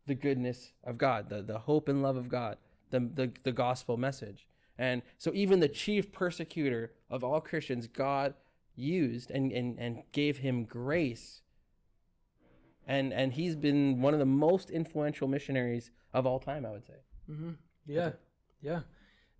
the 0.06 0.14
goodness 0.14 0.72
of 0.84 0.98
God, 0.98 1.28
the, 1.28 1.42
the 1.42 1.58
hope 1.58 1.88
and 1.88 2.02
love 2.02 2.16
of 2.16 2.28
God, 2.28 2.56
the, 2.90 3.00
the, 3.00 3.32
the 3.44 3.52
gospel 3.52 3.96
message. 3.96 4.46
And 4.78 5.02
so 5.18 5.30
even 5.34 5.60
the 5.60 5.68
chief 5.68 6.10
persecutor 6.12 6.92
of 7.10 7.22
all 7.22 7.40
Christians, 7.40 7.86
God 7.86 8.34
used 8.74 9.30
and, 9.30 9.52
and, 9.52 9.78
and 9.78 10.02
gave 10.12 10.38
him 10.38 10.64
grace. 10.64 11.41
And 12.86 13.12
and 13.12 13.32
he's 13.32 13.56
been 13.56 14.00
one 14.02 14.12
of 14.14 14.20
the 14.20 14.26
most 14.26 14.70
influential 14.70 15.28
missionaries 15.28 15.90
of 16.12 16.26
all 16.26 16.40
time, 16.40 16.66
I 16.66 16.70
would 16.70 16.84
say. 16.86 17.00
mm-hmm. 17.30 17.52
yeah 17.86 18.10
yeah 18.60 18.80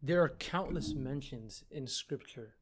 there 0.03 0.21
are 0.23 0.31
countless 0.31 0.95
mentions 0.95 1.65
in 1.71 1.87
scripture 1.87 2.55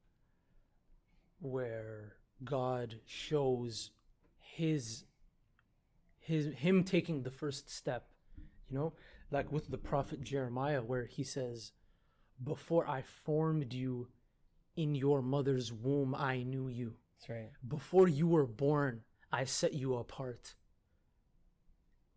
where 1.41 2.15
god 2.45 2.97
shows 3.07 3.91
his 4.39 5.05
his 6.19 6.47
him 6.57 6.85
taking 6.85 7.23
the 7.23 7.31
first 7.31 7.71
step 7.71 8.09
you 8.69 8.77
know 8.77 8.93
like 9.31 9.51
with 9.51 9.71
the 9.71 9.79
prophet 9.79 10.23
jeremiah 10.23 10.83
where 10.83 11.07
he 11.07 11.25
says 11.25 11.73
before 12.43 12.87
i 12.87 13.03
formed 13.03 13.73
you 13.73 14.09
in 14.77 14.95
your 14.95 15.23
mother's 15.23 15.73
womb 15.73 16.15
i 16.15 16.43
knew 16.43 16.69
you 16.69 16.95
That's 17.19 17.29
right. 17.31 17.51
before 17.67 18.09
you 18.09 18.27
were 18.27 18.47
born 18.47 19.03
i 19.33 19.45
set 19.45 19.73
you 19.75 19.95
apart 19.97 20.55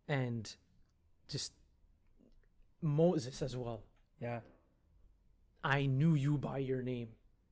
and 0.08 0.54
just 1.28 1.52
moses 2.82 3.40
as 3.42 3.56
well 3.56 3.82
Yeah. 4.20 4.40
i 5.62 5.86
knew 5.86 6.14
you 6.14 6.36
by 6.38 6.58
your 6.58 6.82
name 6.82 7.08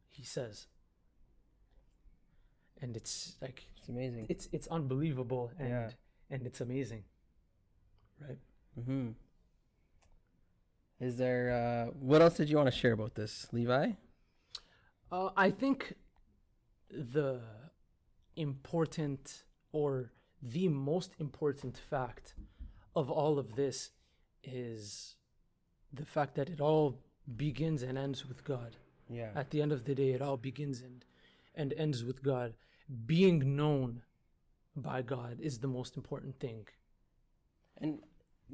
he 0.09 0.25
says 0.25 0.67
and 2.81 2.97
it's 2.97 3.37
like 3.41 3.65
It's 3.79 3.89
amazing. 3.89 4.27
it's 4.29 4.49
it's 4.53 4.67
unbelievable 4.69 5.53
and 5.59 5.69
Yeah. 5.69 5.91
and 6.31 6.47
it's 6.47 6.61
amazing 6.61 7.05
right 8.21 8.39
Mm-hmm. 8.79 9.11
Is 11.01 11.17
there 11.17 11.51
uh 11.53 11.93
what 11.99 12.23
else 12.23 12.37
did 12.37 12.49
you 12.49 12.57
want 12.57 12.69
to 12.73 12.79
share 12.79 12.93
about 12.93 13.15
this, 13.15 13.47
Levi? 13.53 13.93
Uh, 15.11 15.29
I 15.37 15.51
think 15.51 15.95
the 16.91 17.41
important 18.37 19.43
or 19.73 20.11
the 20.43 20.69
most 20.69 21.13
important 21.19 21.79
fact 21.79 22.35
of 22.95 23.11
all 23.11 23.39
of 23.39 23.55
this 23.55 23.91
is 24.43 25.17
the 25.93 26.05
fact 26.05 26.35
that 26.35 26.49
it 26.49 26.61
all 26.61 26.99
begins 27.37 27.83
and 27.83 27.97
ends 27.97 28.27
with 28.27 28.45
God. 28.45 28.77
Yeah. 29.09 29.31
At 29.35 29.51
the 29.51 29.63
end 29.63 29.73
of 29.73 29.85
the 29.85 29.95
day, 29.95 30.11
it 30.11 30.23
all 30.23 30.37
begins 30.37 30.81
and 30.83 31.05
and 31.55 31.73
ends 31.75 32.03
with 32.03 32.23
God. 32.23 32.55
Being 33.07 33.57
known 33.57 34.03
by 34.75 35.03
God 35.03 35.39
is 35.41 35.59
the 35.59 35.69
most 35.69 35.97
important 35.97 36.41
thing. 36.41 36.67
And 37.79 37.99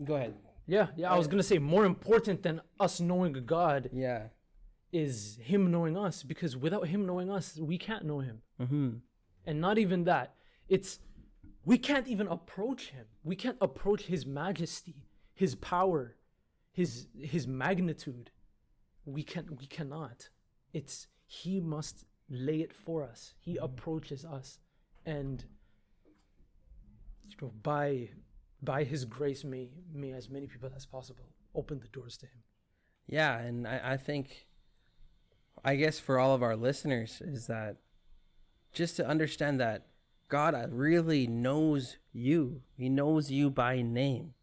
go 0.05 0.17
ahead. 0.17 0.35
Yeah, 0.67 0.89
yeah. 0.97 1.13
I 1.13 1.17
was 1.17 1.29
gonna 1.29 1.43
say 1.45 1.59
more 1.59 1.85
important 1.87 2.43
than 2.43 2.61
us 2.79 3.01
knowing 3.01 3.33
God 3.47 3.89
Yeah. 3.93 4.29
is 4.93 5.39
Him 5.43 5.71
knowing 5.71 5.97
us, 5.97 6.23
because 6.23 6.57
without 6.57 6.89
Him 6.89 7.07
knowing 7.07 7.31
us, 7.31 7.57
we 7.57 7.79
can't 7.79 8.05
know 8.05 8.21
Him. 8.21 8.43
Mm-hmm. 8.61 8.91
and 9.47 9.61
not 9.61 9.79
even 9.79 10.05
that 10.05 10.35
it's 10.69 10.99
we 11.69 11.77
can't 11.77 12.09
even 12.09 12.27
approach 12.29 12.83
him. 12.91 13.07
We 13.23 13.37
can't 13.37 13.59
approach 13.61 14.03
his 14.05 14.25
majesty 14.25 14.97
his 15.35 15.55
power 15.55 16.17
his 16.73 17.07
his 17.35 17.47
magnitude. 17.47 18.31
We 19.05 19.23
can 19.23 19.45
we 19.61 19.67
cannot. 19.67 20.31
It's 20.73 21.09
he 21.27 21.61
must 21.61 22.05
lay 22.31 22.61
it 22.67 22.73
for 22.73 23.05
us. 23.05 23.35
He 23.39 23.55
mm-hmm. 23.55 23.65
approaches 23.65 24.25
us 24.25 24.61
and 25.05 25.45
you 27.29 27.37
know 27.41 27.53
by 27.63 28.11
by 28.63 28.85
his 28.85 29.05
grace 29.05 29.45
may 29.45 29.69
may 29.93 30.13
as 30.13 30.29
many 30.29 30.47
people 30.47 30.71
as 30.75 30.87
possible 30.87 31.29
open 31.55 31.81
the 31.81 31.89
doors 31.89 32.17
to 32.19 32.27
him. 32.27 32.43
Yeah, 33.07 33.39
and 33.39 33.67
I, 33.67 33.93
I 33.93 33.97
think, 33.97 34.47
I 35.65 35.77
guess 35.77 35.99
for 35.99 36.19
all 36.19 36.35
of 36.35 36.43
our 36.43 36.57
listeners, 36.57 37.23
is 37.23 37.47
that 37.47 37.77
just 38.73 38.97
to 38.97 39.07
understand 39.07 39.61
that 39.61 39.87
God 40.29 40.55
really 40.71 41.27
knows 41.27 41.97
you. 42.13 42.63
He 42.77 42.89
knows 42.89 43.31
you 43.31 43.51
by 43.51 43.83
name. 43.83 44.35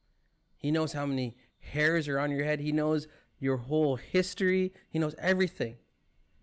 He 0.58 0.72
knows 0.72 0.94
how 0.94 1.06
many 1.06 1.36
hairs 1.60 2.08
are 2.08 2.20
on 2.20 2.32
your 2.32 2.44
head. 2.44 2.60
He 2.60 2.72
knows 2.72 3.08
your 3.40 3.58
whole 3.58 3.98
history. 3.98 4.74
He 4.90 5.00
knows 5.00 5.16
everything. 5.20 5.78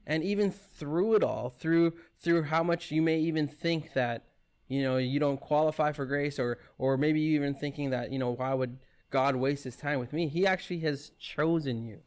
And 0.07 0.23
even 0.23 0.51
through 0.51 1.15
it 1.15 1.25
all, 1.25 1.49
through 1.49 1.95
through 2.19 2.45
how 2.45 2.63
much 2.63 2.91
you 2.91 3.03
may 3.03 3.19
even 3.19 3.49
think 3.49 3.95
that, 3.95 4.27
you 4.73 4.83
know 4.83 4.97
you 4.97 5.21
don't 5.21 5.39
qualify 5.39 5.93
for 5.93 6.07
grace 6.07 6.39
or 6.39 6.59
or 6.79 6.97
maybe 6.97 7.21
you 7.21 7.35
even 7.35 7.55
thinking 7.55 7.91
that 7.91 8.11
you 8.11 8.19
know 8.19 8.31
why 8.31 8.55
would 8.55 8.79
god 9.11 9.37
waste 9.37 9.65
his 9.65 9.77
time 9.77 9.99
with 9.99 10.15
me 10.15 10.29
he 10.29 10.47
actually 10.47 10.79
has 10.79 11.13
chosen 11.19 11.83
you 11.83 12.01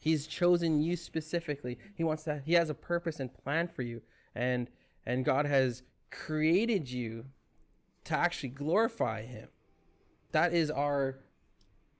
he's 0.00 0.26
chosen 0.26 0.82
you 0.82 0.96
specifically 0.96 1.78
he 1.94 2.02
wants 2.02 2.24
to 2.24 2.42
he 2.44 2.54
has 2.54 2.70
a 2.70 2.74
purpose 2.74 3.20
and 3.20 3.32
plan 3.32 3.68
for 3.68 3.82
you 3.82 4.02
and 4.34 4.68
and 5.06 5.24
god 5.24 5.46
has 5.46 5.84
created 6.14 6.90
you 6.90 7.26
to 8.04 8.14
actually 8.14 8.50
glorify 8.50 9.22
him. 9.22 9.48
That 10.32 10.52
is 10.52 10.70
our 10.70 11.18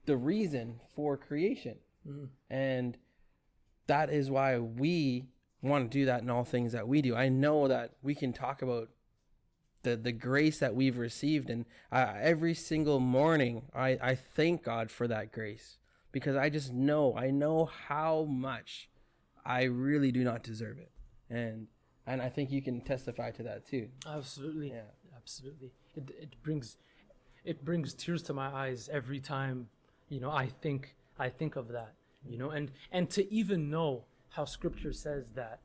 the 0.05 0.17
reason 0.17 0.79
for 0.95 1.17
creation. 1.17 1.77
And 2.49 2.97
that 3.87 4.09
is 4.09 4.29
why 4.29 4.59
we 4.59 5.25
want 5.61 5.91
to 5.91 5.97
do 5.97 6.05
that 6.05 6.21
in 6.21 6.29
all 6.29 6.43
things 6.43 6.73
that 6.73 6.87
we 6.87 7.01
do. 7.01 7.15
I 7.15 7.29
know 7.29 7.67
that 7.67 7.93
we 8.03 8.13
can 8.13 8.33
talk 8.33 8.61
about 8.61 8.89
the 9.83 9.95
the 9.95 10.11
grace 10.11 10.59
that 10.59 10.75
we've 10.75 10.97
received. 10.97 11.49
And 11.49 11.65
uh, 11.91 12.13
every 12.19 12.53
single 12.53 12.99
morning 12.99 13.63
I 13.73 13.97
I 14.01 14.15
thank 14.15 14.63
God 14.63 14.91
for 14.91 15.07
that 15.07 15.31
grace 15.31 15.77
because 16.11 16.35
I 16.35 16.49
just 16.49 16.71
know 16.73 17.15
I 17.17 17.31
know 17.31 17.65
how 17.65 18.23
much 18.23 18.89
I 19.45 19.63
really 19.63 20.11
do 20.11 20.23
not 20.23 20.43
deserve 20.43 20.77
it. 20.77 20.91
And 21.29 21.67
and 22.07 22.21
I 22.21 22.29
think 22.29 22.51
you 22.51 22.61
can 22.61 22.81
testify 22.81 23.31
to 23.31 23.43
that 23.43 23.65
too 23.65 23.87
Absolutely. 24.07 24.69
Yeah. 24.69 24.81
Absolutely. 25.25 25.71
It, 25.95 26.11
it 26.21 26.43
brings 26.43 26.77
it 27.43 27.65
brings 27.65 27.95
tears 27.95 28.21
to 28.23 28.33
my 28.33 28.47
eyes 28.47 28.89
every 28.91 29.19
time, 29.19 29.67
you 30.07 30.19
know, 30.19 30.29
I 30.29 30.47
think 30.61 30.95
I 31.17 31.29
think 31.29 31.55
of 31.55 31.69
that, 31.69 31.93
you 32.27 32.35
mm. 32.35 32.39
know, 32.41 32.49
and 32.51 32.71
and 32.91 33.09
to 33.11 33.33
even 33.33 33.71
know 33.71 34.05
how 34.29 34.45
scripture 34.45 34.93
says 34.93 35.25
that 35.33 35.61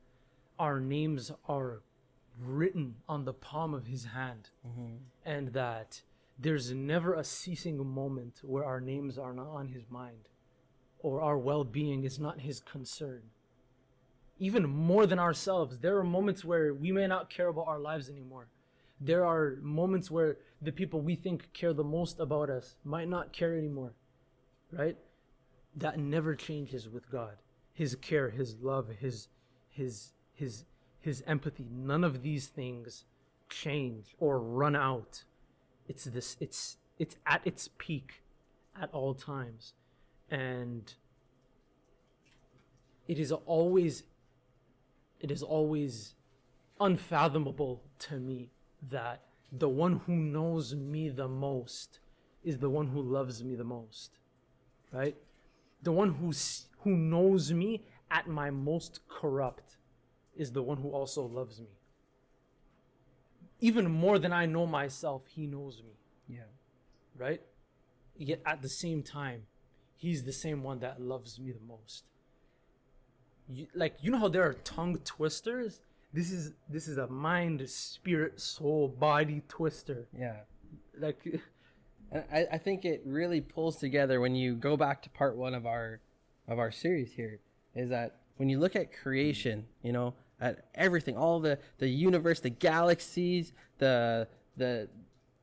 our 0.59 0.81
names 0.81 1.31
are 1.47 1.83
written 2.39 2.95
on 3.07 3.27
the 3.27 3.35
palm 3.35 3.75
of 3.75 3.87
his 3.87 4.05
hand 4.07 4.49
mm-hmm. 4.67 4.97
and 5.27 5.49
that 5.53 6.01
there's 6.39 6.73
never 6.73 7.13
a 7.13 7.25
ceasing 7.25 7.87
moment 7.87 8.41
where 8.43 8.65
our 8.65 8.81
names 8.81 9.19
are 9.19 9.35
not 9.35 9.49
on 9.49 9.69
his 9.69 9.91
mind 9.91 10.29
or 11.01 11.21
our 11.21 11.37
well-being 11.37 12.05
is 12.05 12.19
not 12.19 12.41
his 12.41 12.61
concern 12.61 13.25
even 14.41 14.69
more 14.69 15.07
than 15.07 15.19
ourselves. 15.19 15.79
There 15.79 15.99
are 15.99 16.05
moments 16.05 16.45
where 16.45 16.75
we 16.75 16.91
may 16.91 17.07
not 17.07 17.31
care 17.31 17.49
about 17.49 17.69
our 17.69 17.79
lives 17.79 18.09
anymore. 18.09 18.49
There 19.01 19.25
are 19.25 19.59
moments 19.61 20.11
where 20.11 20.39
the 20.61 20.73
people 20.73 21.01
we 21.01 21.15
think 21.15 21.53
care 21.53 21.73
the 21.73 21.85
most 21.85 22.19
about 22.19 22.51
us 22.51 22.75
might 22.83 23.09
not 23.09 23.33
care 23.33 23.57
anymore, 23.57 23.93
right? 24.73 24.97
That 25.77 25.99
never 25.99 26.35
changes 26.35 26.89
with 26.89 27.11
God. 27.11 27.37
His 27.75 27.95
care, 27.95 28.31
his 28.31 28.57
love, 28.61 28.89
his 28.99 29.29
his 29.69 30.13
his 30.35 30.65
his 31.01 31.23
empathy, 31.27 31.67
none 31.71 32.03
of 32.03 32.23
these 32.23 32.47
things 32.49 33.05
change 33.49 34.15
or 34.19 34.39
run 34.39 34.75
out. 34.75 35.25
It's 35.87 36.05
this 36.05 36.37
it's 36.41 36.77
it's 36.99 37.17
at 37.27 37.47
its 37.47 37.69
peak 37.79 38.23
at 38.81 38.91
all 38.93 39.15
times. 39.15 39.75
And 40.31 40.93
it 43.09 43.19
is 43.19 43.33
always 43.33 44.05
it 45.21 45.31
is 45.31 45.43
always 45.43 46.15
unfathomable 46.81 47.83
to 47.99 48.17
me 48.19 48.51
that 48.91 49.23
the 49.53 49.69
one 49.69 50.01
who 50.07 50.15
knows 50.15 50.75
me 50.75 51.09
the 51.09 51.29
most 51.29 52.01
is 52.43 52.59
the 52.59 52.71
one 52.71 52.89
who 52.89 53.03
loves 53.03 53.45
me 53.45 53.55
the 53.55 53.65
most 53.65 54.21
right? 54.93 55.17
The 55.83 55.93
one 55.93 56.11
who's 56.15 56.67
who 56.81 56.91
knows 56.91 57.53
me 57.53 57.85
at 58.11 58.27
my 58.27 58.51
most 58.51 59.01
corrupt 59.09 59.77
is 60.37 60.53
the 60.53 60.63
one 60.63 60.79
who 60.79 60.91
also 60.91 61.23
loves 61.23 61.61
me. 61.61 61.69
Even 63.61 63.91
more 63.91 64.19
than 64.19 64.33
i 64.33 64.47
know 64.47 64.67
myself 64.67 65.23
he 65.29 65.47
knows 65.47 65.83
me. 65.83 65.95
Yeah. 66.29 66.51
Right? 67.17 67.43
Yet 68.17 68.41
at 68.47 68.63
the 68.63 68.69
same 68.69 69.03
time 69.03 69.43
he's 69.97 70.25
the 70.25 70.33
same 70.33 70.63
one 70.63 70.81
that 70.81 71.01
loves 71.01 71.39
me 71.39 71.53
the 71.53 71.67
most 71.67 72.05
you, 73.53 73.67
like 73.75 73.97
you 74.01 74.11
know 74.11 74.19
how 74.19 74.29
there 74.29 74.45
are 74.45 74.55
tongue 74.55 74.99
twisters? 75.05 75.81
This 76.13 76.31
is 76.33 76.53
this 76.69 76.89
is 76.89 76.99
a 76.99 77.07
mind 77.07 77.69
spirit 77.69 78.41
soul 78.41 78.89
body 78.89 79.43
twister. 79.49 80.09
Yeah. 80.19 80.37
Like 80.99 81.41
I, 82.33 82.47
I 82.53 82.59
think 82.59 82.85
it 82.85 83.03
really 83.05 83.41
pulls 83.41 83.77
together 83.77 84.21
when 84.21 84.35
you 84.35 84.55
go 84.55 84.77
back 84.77 85.03
to 85.03 85.11
part 85.11 85.37
one 85.37 85.55
of 85.55 85.67
our 85.67 86.01
of 86.49 86.59
our 86.59 86.71
series 86.71 87.13
here 87.13 87.41
is 87.75 87.91
that 87.91 88.17
when 88.37 88.49
you 88.49 88.59
look 88.59 88.75
at 88.75 88.93
creation 88.93 89.67
you 89.83 89.93
know 89.93 90.15
at 90.41 90.67
everything 90.75 91.17
all 91.17 91.39
the 91.39 91.59
the 91.79 91.89
universe 91.89 92.41
the 92.41 92.51
galaxies 92.51 93.53
the 93.79 94.27
the 94.57 94.89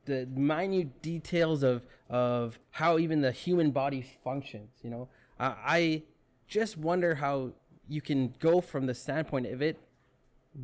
the 0.04 0.26
minute 0.26 1.00
details 1.00 1.62
of 1.62 1.82
of 2.10 2.58
how 2.70 2.98
even 2.98 3.20
the 3.20 3.32
human 3.32 3.70
body 3.70 4.04
functions 4.22 4.70
you 4.82 4.90
know. 4.90 5.08
Uh, 5.40 5.54
i 5.64 6.02
just 6.48 6.76
wonder 6.76 7.14
how 7.14 7.52
you 7.88 8.00
can 8.00 8.34
go 8.38 8.60
from 8.60 8.86
the 8.86 8.94
standpoint 8.94 9.46
of 9.46 9.62
it 9.62 9.78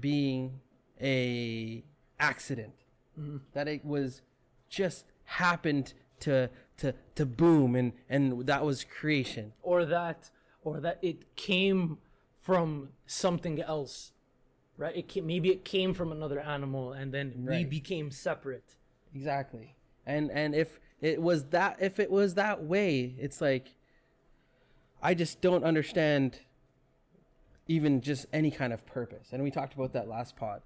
being 0.01 0.61
a 1.01 1.85
accident. 2.21 2.75
Mm-hmm. 3.19 3.39
That 3.53 3.69
it 3.69 3.85
was 3.85 4.23
just 4.69 5.07
happened 5.25 5.95
to 6.21 6.51
to 6.79 6.95
to 7.15 7.27
boom 7.27 7.75
and 7.75 7.93
and 8.09 8.47
that 8.47 8.65
was 8.65 8.85
creation. 8.85 9.53
Or 9.63 9.85
that 9.85 10.31
or 10.63 10.81
that 10.81 10.99
it 11.03 11.37
came 11.37 11.99
from 12.41 12.91
something 13.07 13.61
else 13.61 14.13
right? 14.77 14.97
It 14.97 15.07
came, 15.07 15.25
maybe 15.27 15.51
it 15.51 15.65
came 15.65 15.95
from 15.95 16.11
another 16.11 16.41
animal 16.41 16.93
and 16.93 17.15
then 17.15 17.47
we 17.49 17.65
became 17.65 18.11
separate. 18.11 18.75
Exactly. 19.15 19.77
And 20.05 20.31
and 20.31 20.55
if 20.55 20.81
it 21.01 21.21
was 21.21 21.45
that 21.47 21.77
if 21.81 22.01
it 22.01 22.11
was 22.11 22.35
that 22.35 22.63
way 22.65 23.15
it's 23.19 23.41
like 23.41 23.75
i 25.03 25.13
just 25.13 25.41
don't 25.41 25.65
understand 25.65 26.41
even 27.69 28.01
just 28.01 28.27
any 28.33 28.51
kind 28.51 28.73
of 28.73 28.85
purpose 28.87 29.29
and 29.33 29.43
we 29.43 29.51
talked 29.51 29.75
about 29.75 29.93
that 29.93 30.09
last 30.09 30.37
pod 30.37 30.63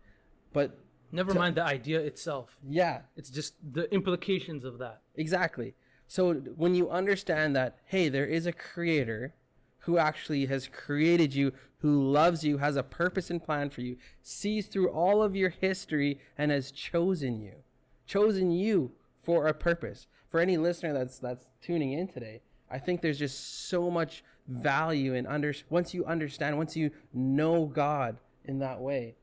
but 0.52 0.78
never 1.12 1.32
mind 1.34 1.54
the 1.54 1.62
idea 1.62 2.00
itself 2.00 2.56
yeah 2.68 3.00
it's 3.16 3.30
just 3.30 3.54
the 3.72 3.92
implications 3.92 4.64
of 4.64 4.78
that 4.78 5.02
Exactly. 5.18 5.74
So 6.06 6.34
when 6.34 6.74
you 6.74 6.88
understand 6.88 7.54
that, 7.56 7.78
hey, 7.84 8.08
there 8.08 8.24
is 8.24 8.46
a 8.46 8.52
creator 8.52 9.34
who 9.80 9.98
actually 9.98 10.46
has 10.46 10.68
created 10.68 11.34
you, 11.34 11.52
who 11.78 12.10
loves 12.10 12.44
you, 12.44 12.58
has 12.58 12.76
a 12.76 12.82
purpose 12.82 13.30
and 13.30 13.42
plan 13.42 13.68
for 13.68 13.82
you, 13.82 13.96
sees 14.22 14.66
through 14.66 14.90
all 14.90 15.22
of 15.22 15.36
your 15.36 15.50
history, 15.50 16.20
and 16.38 16.50
has 16.50 16.70
chosen 16.70 17.40
you, 17.40 17.54
chosen 18.06 18.52
you 18.52 18.92
for 19.20 19.48
a 19.48 19.54
purpose. 19.54 20.06
For 20.30 20.40
any 20.40 20.56
listener 20.56 20.92
that's 20.92 21.18
that's 21.18 21.46
tuning 21.60 21.92
in 21.92 22.06
today, 22.06 22.42
I 22.70 22.78
think 22.78 23.00
there's 23.00 23.18
just 23.18 23.68
so 23.68 23.90
much 23.90 24.22
value 24.48 25.14
and 25.14 25.26
under 25.26 25.54
once 25.68 25.94
you 25.94 26.04
understand, 26.04 26.56
once 26.56 26.76
you 26.76 26.90
know 27.12 27.66
God 27.66 28.16
in 28.44 28.58
that 28.60 28.80
way, 28.80 29.14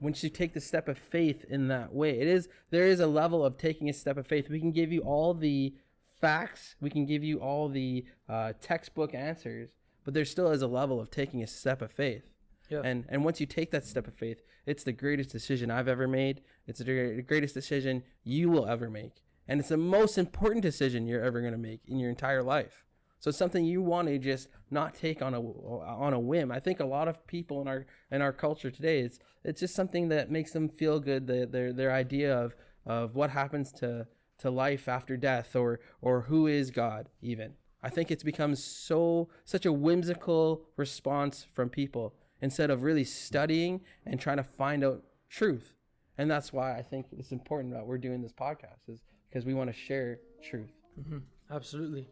once 0.00 0.22
you 0.22 0.28
take 0.28 0.52
the 0.52 0.60
step 0.60 0.88
of 0.88 0.98
faith 0.98 1.44
in 1.48 1.68
that 1.68 1.94
way 1.94 2.18
it 2.20 2.26
is 2.26 2.48
there 2.70 2.86
is 2.86 3.00
a 3.00 3.06
level 3.06 3.44
of 3.44 3.56
taking 3.56 3.88
a 3.88 3.92
step 3.92 4.16
of 4.16 4.26
faith. 4.26 4.48
We 4.50 4.60
can 4.60 4.72
give 4.72 4.92
you 4.92 5.00
all 5.00 5.34
the 5.34 5.74
facts 6.20 6.76
we 6.80 6.90
can 6.90 7.06
give 7.06 7.22
you 7.22 7.38
all 7.38 7.68
the 7.68 8.04
uh, 8.28 8.52
textbook 8.60 9.14
answers 9.14 9.70
but 10.04 10.14
there 10.14 10.24
still 10.24 10.50
is 10.50 10.62
a 10.62 10.66
level 10.66 11.00
of 11.00 11.10
taking 11.10 11.42
a 11.42 11.46
step 11.46 11.82
of 11.82 11.92
faith. 11.92 12.30
Yeah. 12.68 12.80
and 12.84 13.04
and 13.08 13.24
once 13.24 13.40
you 13.40 13.46
take 13.46 13.70
that 13.70 13.86
step 13.86 14.08
of 14.08 14.14
faith 14.14 14.42
it's 14.66 14.82
the 14.82 14.92
greatest 14.92 15.30
decision 15.30 15.70
i've 15.70 15.88
ever 15.88 16.08
made. 16.08 16.42
It's 16.66 16.80
the 16.80 17.22
greatest 17.26 17.54
decision 17.54 18.02
you 18.24 18.50
will 18.50 18.66
ever 18.66 18.90
make. 18.90 19.22
And 19.46 19.60
it's 19.60 19.68
the 19.68 19.76
most 19.76 20.18
important 20.18 20.62
decision 20.62 21.06
you're 21.06 21.22
ever 21.22 21.40
going 21.40 21.52
to 21.52 21.58
make 21.58 21.82
in 21.86 22.00
your 22.00 22.10
entire 22.10 22.42
life 22.42 22.84
so 23.18 23.30
it's 23.30 23.38
something 23.38 23.64
you 23.64 23.82
want 23.82 24.08
to 24.08 24.18
just 24.18 24.48
not 24.70 24.94
take 24.94 25.22
on 25.22 25.34
a 25.34 25.40
on 25.40 26.12
a 26.12 26.20
whim. 26.20 26.52
I 26.52 26.60
think 26.60 26.80
a 26.80 26.84
lot 26.84 27.08
of 27.08 27.26
people 27.26 27.60
in 27.62 27.68
our 27.68 27.86
in 28.10 28.22
our 28.22 28.32
culture 28.32 28.70
today 28.70 29.00
it's 29.00 29.18
it's 29.44 29.60
just 29.60 29.74
something 29.74 30.08
that 30.08 30.30
makes 30.30 30.52
them 30.52 30.68
feel 30.68 31.00
good. 31.00 31.26
The, 31.26 31.46
their 31.46 31.72
their 31.72 31.92
idea 31.92 32.36
of 32.36 32.54
of 32.84 33.14
what 33.14 33.30
happens 33.30 33.72
to 33.72 34.06
to 34.38 34.50
life 34.50 34.88
after 34.88 35.16
death 35.16 35.56
or 35.56 35.80
or 36.00 36.22
who 36.22 36.46
is 36.46 36.70
God 36.70 37.08
even. 37.22 37.54
I 37.82 37.88
think 37.88 38.10
it's 38.10 38.22
become 38.22 38.54
so 38.54 39.28
such 39.44 39.66
a 39.66 39.72
whimsical 39.72 40.62
response 40.76 41.46
from 41.52 41.68
people 41.68 42.14
instead 42.40 42.70
of 42.70 42.82
really 42.82 43.04
studying 43.04 43.80
and 44.04 44.20
trying 44.20 44.36
to 44.36 44.44
find 44.44 44.84
out 44.84 45.02
truth. 45.30 45.72
And 46.18 46.30
that's 46.30 46.52
why 46.52 46.76
I 46.76 46.82
think 46.82 47.06
it's 47.12 47.32
important 47.32 47.74
that 47.74 47.86
we're 47.86 47.98
doing 47.98 48.22
this 48.22 48.32
podcast 48.32 48.88
is 48.88 49.02
because 49.28 49.44
we 49.44 49.54
want 49.54 49.70
to 49.70 49.76
share 49.76 50.18
truth. 50.42 50.72
Mm-hmm. 50.98 51.18
Absolutely. 51.50 52.08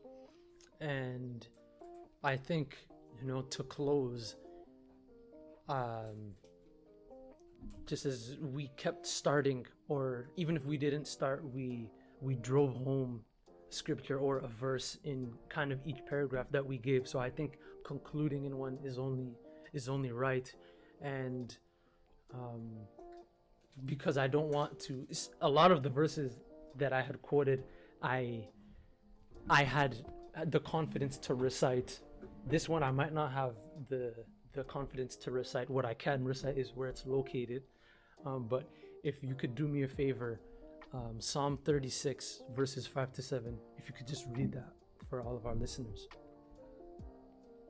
And 0.85 1.47
I 2.23 2.37
think, 2.37 2.77
you 3.19 3.27
know, 3.27 3.41
to 3.41 3.63
close, 3.63 4.37
um, 5.67 6.35
just 7.87 8.05
as 8.05 8.37
we 8.43 8.71
kept 8.77 9.07
starting, 9.07 9.67
or 9.89 10.29
even 10.37 10.57
if 10.57 10.67
we 10.67 10.77
didn't 10.77 11.07
start, 11.07 11.43
we 11.55 11.91
we 12.21 12.35
drove 12.35 12.75
home 12.75 13.23
scripture 13.71 14.19
or 14.19 14.39
a 14.39 14.47
verse 14.47 14.99
in 15.05 15.33
kind 15.49 15.73
of 15.73 15.79
each 15.87 16.01
paragraph 16.07 16.47
that 16.51 16.65
we 16.65 16.77
gave. 16.77 17.09
So 17.09 17.19
I 17.19 17.31
think 17.31 17.59
concluding 17.87 18.45
in 18.45 18.59
one 18.59 18.79
is 18.85 18.99
only 18.99 19.33
is 19.73 19.89
only 19.89 20.13
right. 20.13 20.55
And 21.01 21.57
um, 22.35 22.71
because 23.87 24.19
I 24.19 24.27
don't 24.27 24.49
want 24.49 24.79
to. 24.81 25.07
A 25.41 25.49
lot 25.49 25.73
of 25.73 25.83
the 25.83 25.89
verses 25.89 26.37
that 26.77 26.93
I 26.93 27.01
had 27.01 27.23
quoted, 27.23 27.65
I 28.03 28.49
I 29.49 29.63
had 29.65 30.05
the 30.47 30.61
confidence 30.61 31.19
to 31.19 31.35
recite. 31.35 32.01
This 32.47 32.69
one 32.69 32.83
I 32.83 32.91
might 32.91 33.13
not 33.13 33.33
have 33.33 33.55
the 33.89 34.15
the 34.53 34.65
confidence 34.65 35.17
to 35.17 35.31
recite. 35.31 35.69
What 35.69 35.85
I 35.85 35.95
can 35.95 36.25
recite 36.25 36.57
is 36.57 36.73
where 36.75 36.89
it's 36.89 37.05
located. 37.07 37.63
Um, 38.25 38.47
but 38.49 38.69
if 39.03 39.17
you 39.23 39.35
could 39.35 39.55
do 39.55 39.67
me 39.67 39.83
a 39.83 39.89
favor, 39.89 40.41
um, 40.93 41.17
Psalm 41.19 41.59
36 41.65 42.43
verses 42.55 42.87
5 42.87 43.13
to 43.15 43.23
7, 43.23 43.59
if 43.77 43.89
you 43.89 43.95
could 43.95 44.07
just 44.07 44.27
read 44.31 44.53
that 44.53 44.73
for 45.11 45.21
all 45.21 45.37
of 45.37 45.45
our 45.45 45.55
listeners. 45.55 46.09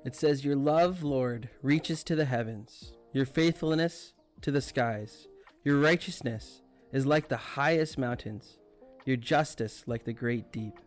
It 0.05 0.14
says, 0.14 0.44
Your 0.44 0.57
love, 0.57 1.03
Lord, 1.03 1.48
reaches 1.62 2.05
to 2.05 2.14
the 2.14 2.27
heavens, 2.27 2.92
your 3.12 3.24
faithfulness 3.24 4.12
to 4.42 4.50
the 4.50 4.61
skies. 4.61 5.27
Your 5.64 5.79
righteousness 5.79 6.61
is 6.92 7.07
like 7.07 7.29
the 7.29 7.38
highest 7.38 7.96
mountains, 7.96 8.59
your 9.07 9.16
justice 9.16 9.85
like 9.87 10.05
the 10.05 10.12
great 10.12 10.53
deep. 10.53 10.79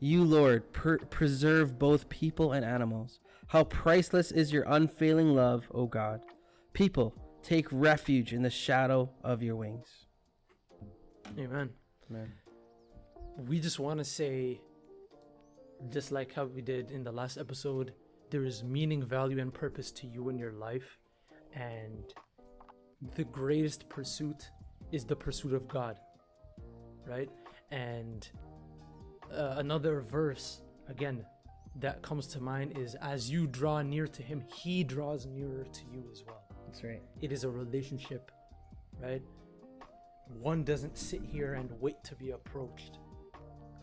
You, 0.00 0.24
Lord, 0.24 0.72
per- 0.72 0.98
preserve 0.98 1.78
both 1.78 2.08
people 2.08 2.52
and 2.52 2.64
animals. 2.64 3.20
How 3.48 3.64
priceless 3.64 4.32
is 4.32 4.52
your 4.52 4.64
unfailing 4.66 5.34
love, 5.34 5.68
O 5.72 5.86
God. 5.86 6.22
People, 6.72 7.14
take 7.42 7.66
refuge 7.70 8.32
in 8.32 8.42
the 8.42 8.50
shadow 8.50 9.10
of 9.22 9.42
your 9.42 9.56
wings. 9.56 10.06
Amen. 11.38 11.70
Amen. 12.10 12.32
we 13.48 13.60
just 13.60 13.78
want 13.78 13.98
to 13.98 14.04
say 14.04 14.60
just 15.92 16.12
like 16.12 16.34
how 16.34 16.44
we 16.44 16.60
did 16.60 16.90
in 16.90 17.04
the 17.04 17.12
last 17.12 17.38
episode 17.38 17.92
there 18.30 18.44
is 18.44 18.64
meaning 18.64 19.02
value 19.02 19.38
and 19.38 19.54
purpose 19.54 19.90
to 19.92 20.06
you 20.06 20.28
in 20.28 20.38
your 20.38 20.52
life 20.52 20.98
and 21.54 22.12
the 23.14 23.24
greatest 23.24 23.88
pursuit 23.88 24.50
is 24.92 25.04
the 25.04 25.16
pursuit 25.16 25.54
of 25.54 25.66
god 25.68 25.98
right 27.06 27.30
and 27.70 28.30
uh, 29.34 29.54
another 29.58 30.00
verse 30.00 30.60
again 30.88 31.24
that 31.76 32.02
comes 32.02 32.26
to 32.26 32.40
mind 32.40 32.76
is 32.76 32.96
as 32.96 33.30
you 33.30 33.46
draw 33.46 33.80
near 33.80 34.06
to 34.06 34.22
him 34.22 34.42
he 34.52 34.82
draws 34.82 35.26
nearer 35.26 35.64
to 35.72 35.82
you 35.92 36.04
as 36.10 36.24
well 36.26 36.42
That's 36.66 36.82
right. 36.82 37.02
it 37.20 37.32
is 37.32 37.44
a 37.44 37.50
relationship, 37.50 38.30
right? 39.00 39.22
One 40.38 40.64
doesn't 40.64 40.96
sit 40.96 41.22
here 41.22 41.54
and 41.54 41.70
wait 41.80 42.02
to 42.04 42.14
be 42.14 42.30
approached. 42.30 42.98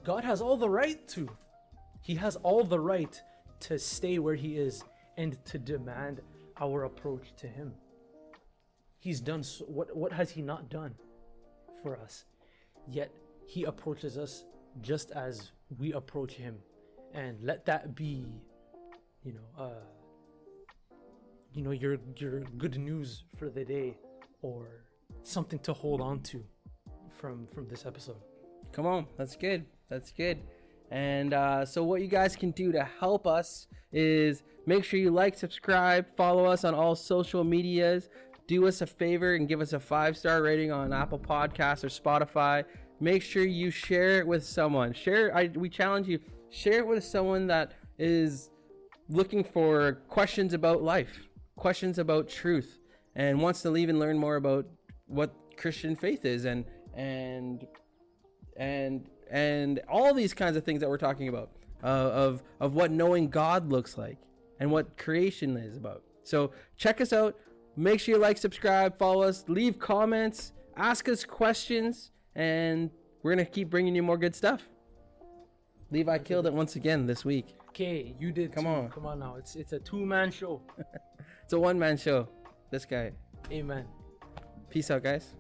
God 0.04 0.24
has 0.24 0.42
all 0.42 0.58
the 0.58 0.70
right 0.70 1.06
to. 1.10 1.30
He 2.02 2.16
has 2.16 2.38
all 2.38 2.64
the 2.64 2.80
right 2.80 3.22
to 3.62 3.78
stay 3.78 4.20
where 4.20 4.36
He 4.36 4.58
is 4.58 4.84
and 5.18 5.44
to 5.46 5.58
demand 5.58 6.22
our 6.62 6.84
approach 6.86 7.34
to 7.38 7.48
Him. 7.48 7.74
He's 9.00 9.20
done 9.20 9.44
so, 9.44 9.66
what? 9.66 9.96
What 9.96 10.14
has 10.14 10.32
He 10.32 10.42
not 10.42 10.70
done 10.70 10.96
for 11.84 11.98
us? 11.98 12.24
Yet 12.90 13.12
He 13.46 13.66
approaches 13.66 14.18
us 14.18 14.46
just 14.82 15.12
as 15.12 15.52
we 15.78 15.94
approach 15.94 16.34
Him, 16.34 16.58
and 17.14 17.38
let 17.42 17.66
that 17.66 17.96
be, 17.96 18.26
you 19.24 19.34
know, 19.34 19.64
uh, 19.64 20.96
you 21.54 21.62
know 21.62 21.72
your 21.72 21.98
your 22.18 22.42
good 22.58 22.78
news 22.78 23.24
for 23.38 23.50
the 23.50 23.66
day 23.66 23.98
or 24.42 24.86
something 25.24 25.60
to 25.60 25.74
hold 25.74 26.02
on 26.02 26.22
to 26.22 26.44
from 27.10 27.48
from 27.48 27.68
this 27.68 27.86
episode 27.86 28.22
Come 28.72 28.86
on, 28.86 29.08
that's 29.18 29.36
good. 29.36 29.66
That's 29.90 30.12
good. 30.12 30.40
And 30.92 31.34
uh, 31.34 31.66
so, 31.66 31.84
what 31.84 32.02
you 32.02 32.08
guys 32.08 32.36
can 32.36 32.52
do 32.52 32.72
to 32.72 32.88
help 33.00 33.28
us 33.28 33.68
is 33.92 34.44
make 34.66 34.84
sure 34.84 35.00
you 35.00 35.12
like, 35.12 35.38
subscribe, 35.38 36.06
follow 36.16 36.46
us 36.46 36.64
on 36.64 36.74
all 36.74 36.96
social 36.96 37.44
medias. 37.44 38.10
Do 38.48 38.68
us 38.68 38.82
a 38.82 38.88
favor 38.88 39.36
and 39.36 39.48
give 39.48 39.60
us 39.60 39.74
a 39.74 39.80
five 39.80 40.16
star 40.16 40.42
rating 40.42 40.72
on 40.72 40.94
Apple 40.94 41.20
Podcasts 41.20 41.84
or 41.84 41.88
Spotify. 41.88 42.64
Make 43.00 43.22
sure 43.22 43.44
you 43.44 43.70
share 43.70 44.20
it 44.20 44.28
with 44.28 44.44
someone. 44.44 44.94
Share. 44.94 45.36
I 45.36 45.50
we 45.54 45.70
challenge 45.70 46.08
you. 46.08 46.20
Share 46.50 46.80
it 46.80 46.88
with 46.88 47.04
someone 47.04 47.48
that 47.48 47.74
is 48.00 48.50
looking 49.10 49.44
for 49.44 50.00
questions 50.08 50.54
about 50.54 50.82
life, 50.82 51.20
questions 51.56 52.00
about 52.00 52.28
truth, 52.28 52.80
and 53.16 53.42
wants 53.42 53.62
to 53.62 53.70
leave 53.70 53.90
and 53.90 54.00
learn 54.00 54.18
more 54.18 54.36
about 54.36 54.66
what 55.06 55.34
Christian 55.58 55.96
faith 55.96 56.26
is 56.26 56.46
and 56.46 56.66
and 56.94 57.68
and 58.56 59.08
and 59.30 59.80
all 59.90 60.14
these 60.14 60.34
kinds 60.34 60.58
of 60.58 60.64
things 60.64 60.80
that 60.80 60.90
we're 60.90 60.98
talking 60.98 61.28
about 61.28 61.52
uh, 61.84 61.88
of 61.88 62.44
of 62.60 62.74
what 62.74 62.92
knowing 62.92 63.30
God 63.30 63.70
looks 63.70 63.98
like 63.98 64.18
and 64.60 64.72
what 64.72 64.98
creation 64.98 65.56
is 65.58 65.78
about. 65.78 66.04
So 66.24 66.52
check 66.78 67.00
us 67.02 67.14
out. 67.14 67.38
Make 67.76 68.00
sure 68.00 68.16
you 68.16 68.20
like, 68.22 68.38
subscribe, 68.40 68.98
follow 68.98 69.22
us, 69.22 69.46
leave 69.48 69.78
comments, 69.78 70.52
ask 70.76 71.08
us 71.08 71.24
questions, 71.24 72.12
and 72.38 72.90
we're 73.22 73.32
gonna 73.34 73.44
keep 73.46 73.70
bringing 73.70 73.94
you 73.96 74.04
more 74.04 74.18
good 74.18 74.34
stuff. 74.36 74.62
Levi 75.92 76.18
killed 76.20 76.46
it 76.48 76.54
once 76.54 76.76
again 76.78 77.06
this 77.06 77.26
week. 77.26 77.56
okay 77.70 78.16
you 78.20 78.32
did 78.32 78.54
Come 78.54 78.64
too. 78.66 78.70
on. 78.70 78.90
come 78.90 79.06
on 79.06 79.20
now 79.20 79.36
it's 79.36 79.56
it's 79.56 79.74
a 79.74 79.80
two-man 79.80 80.32
show 80.32 80.62
It's 81.44 81.54
a 81.54 81.60
one 81.60 81.78
man 81.80 81.96
show. 81.98 82.28
This 82.72 82.86
guy. 82.86 83.12
amen 83.52 83.86
Peace 84.70 84.92
out, 84.92 85.02
guys. 85.04 85.34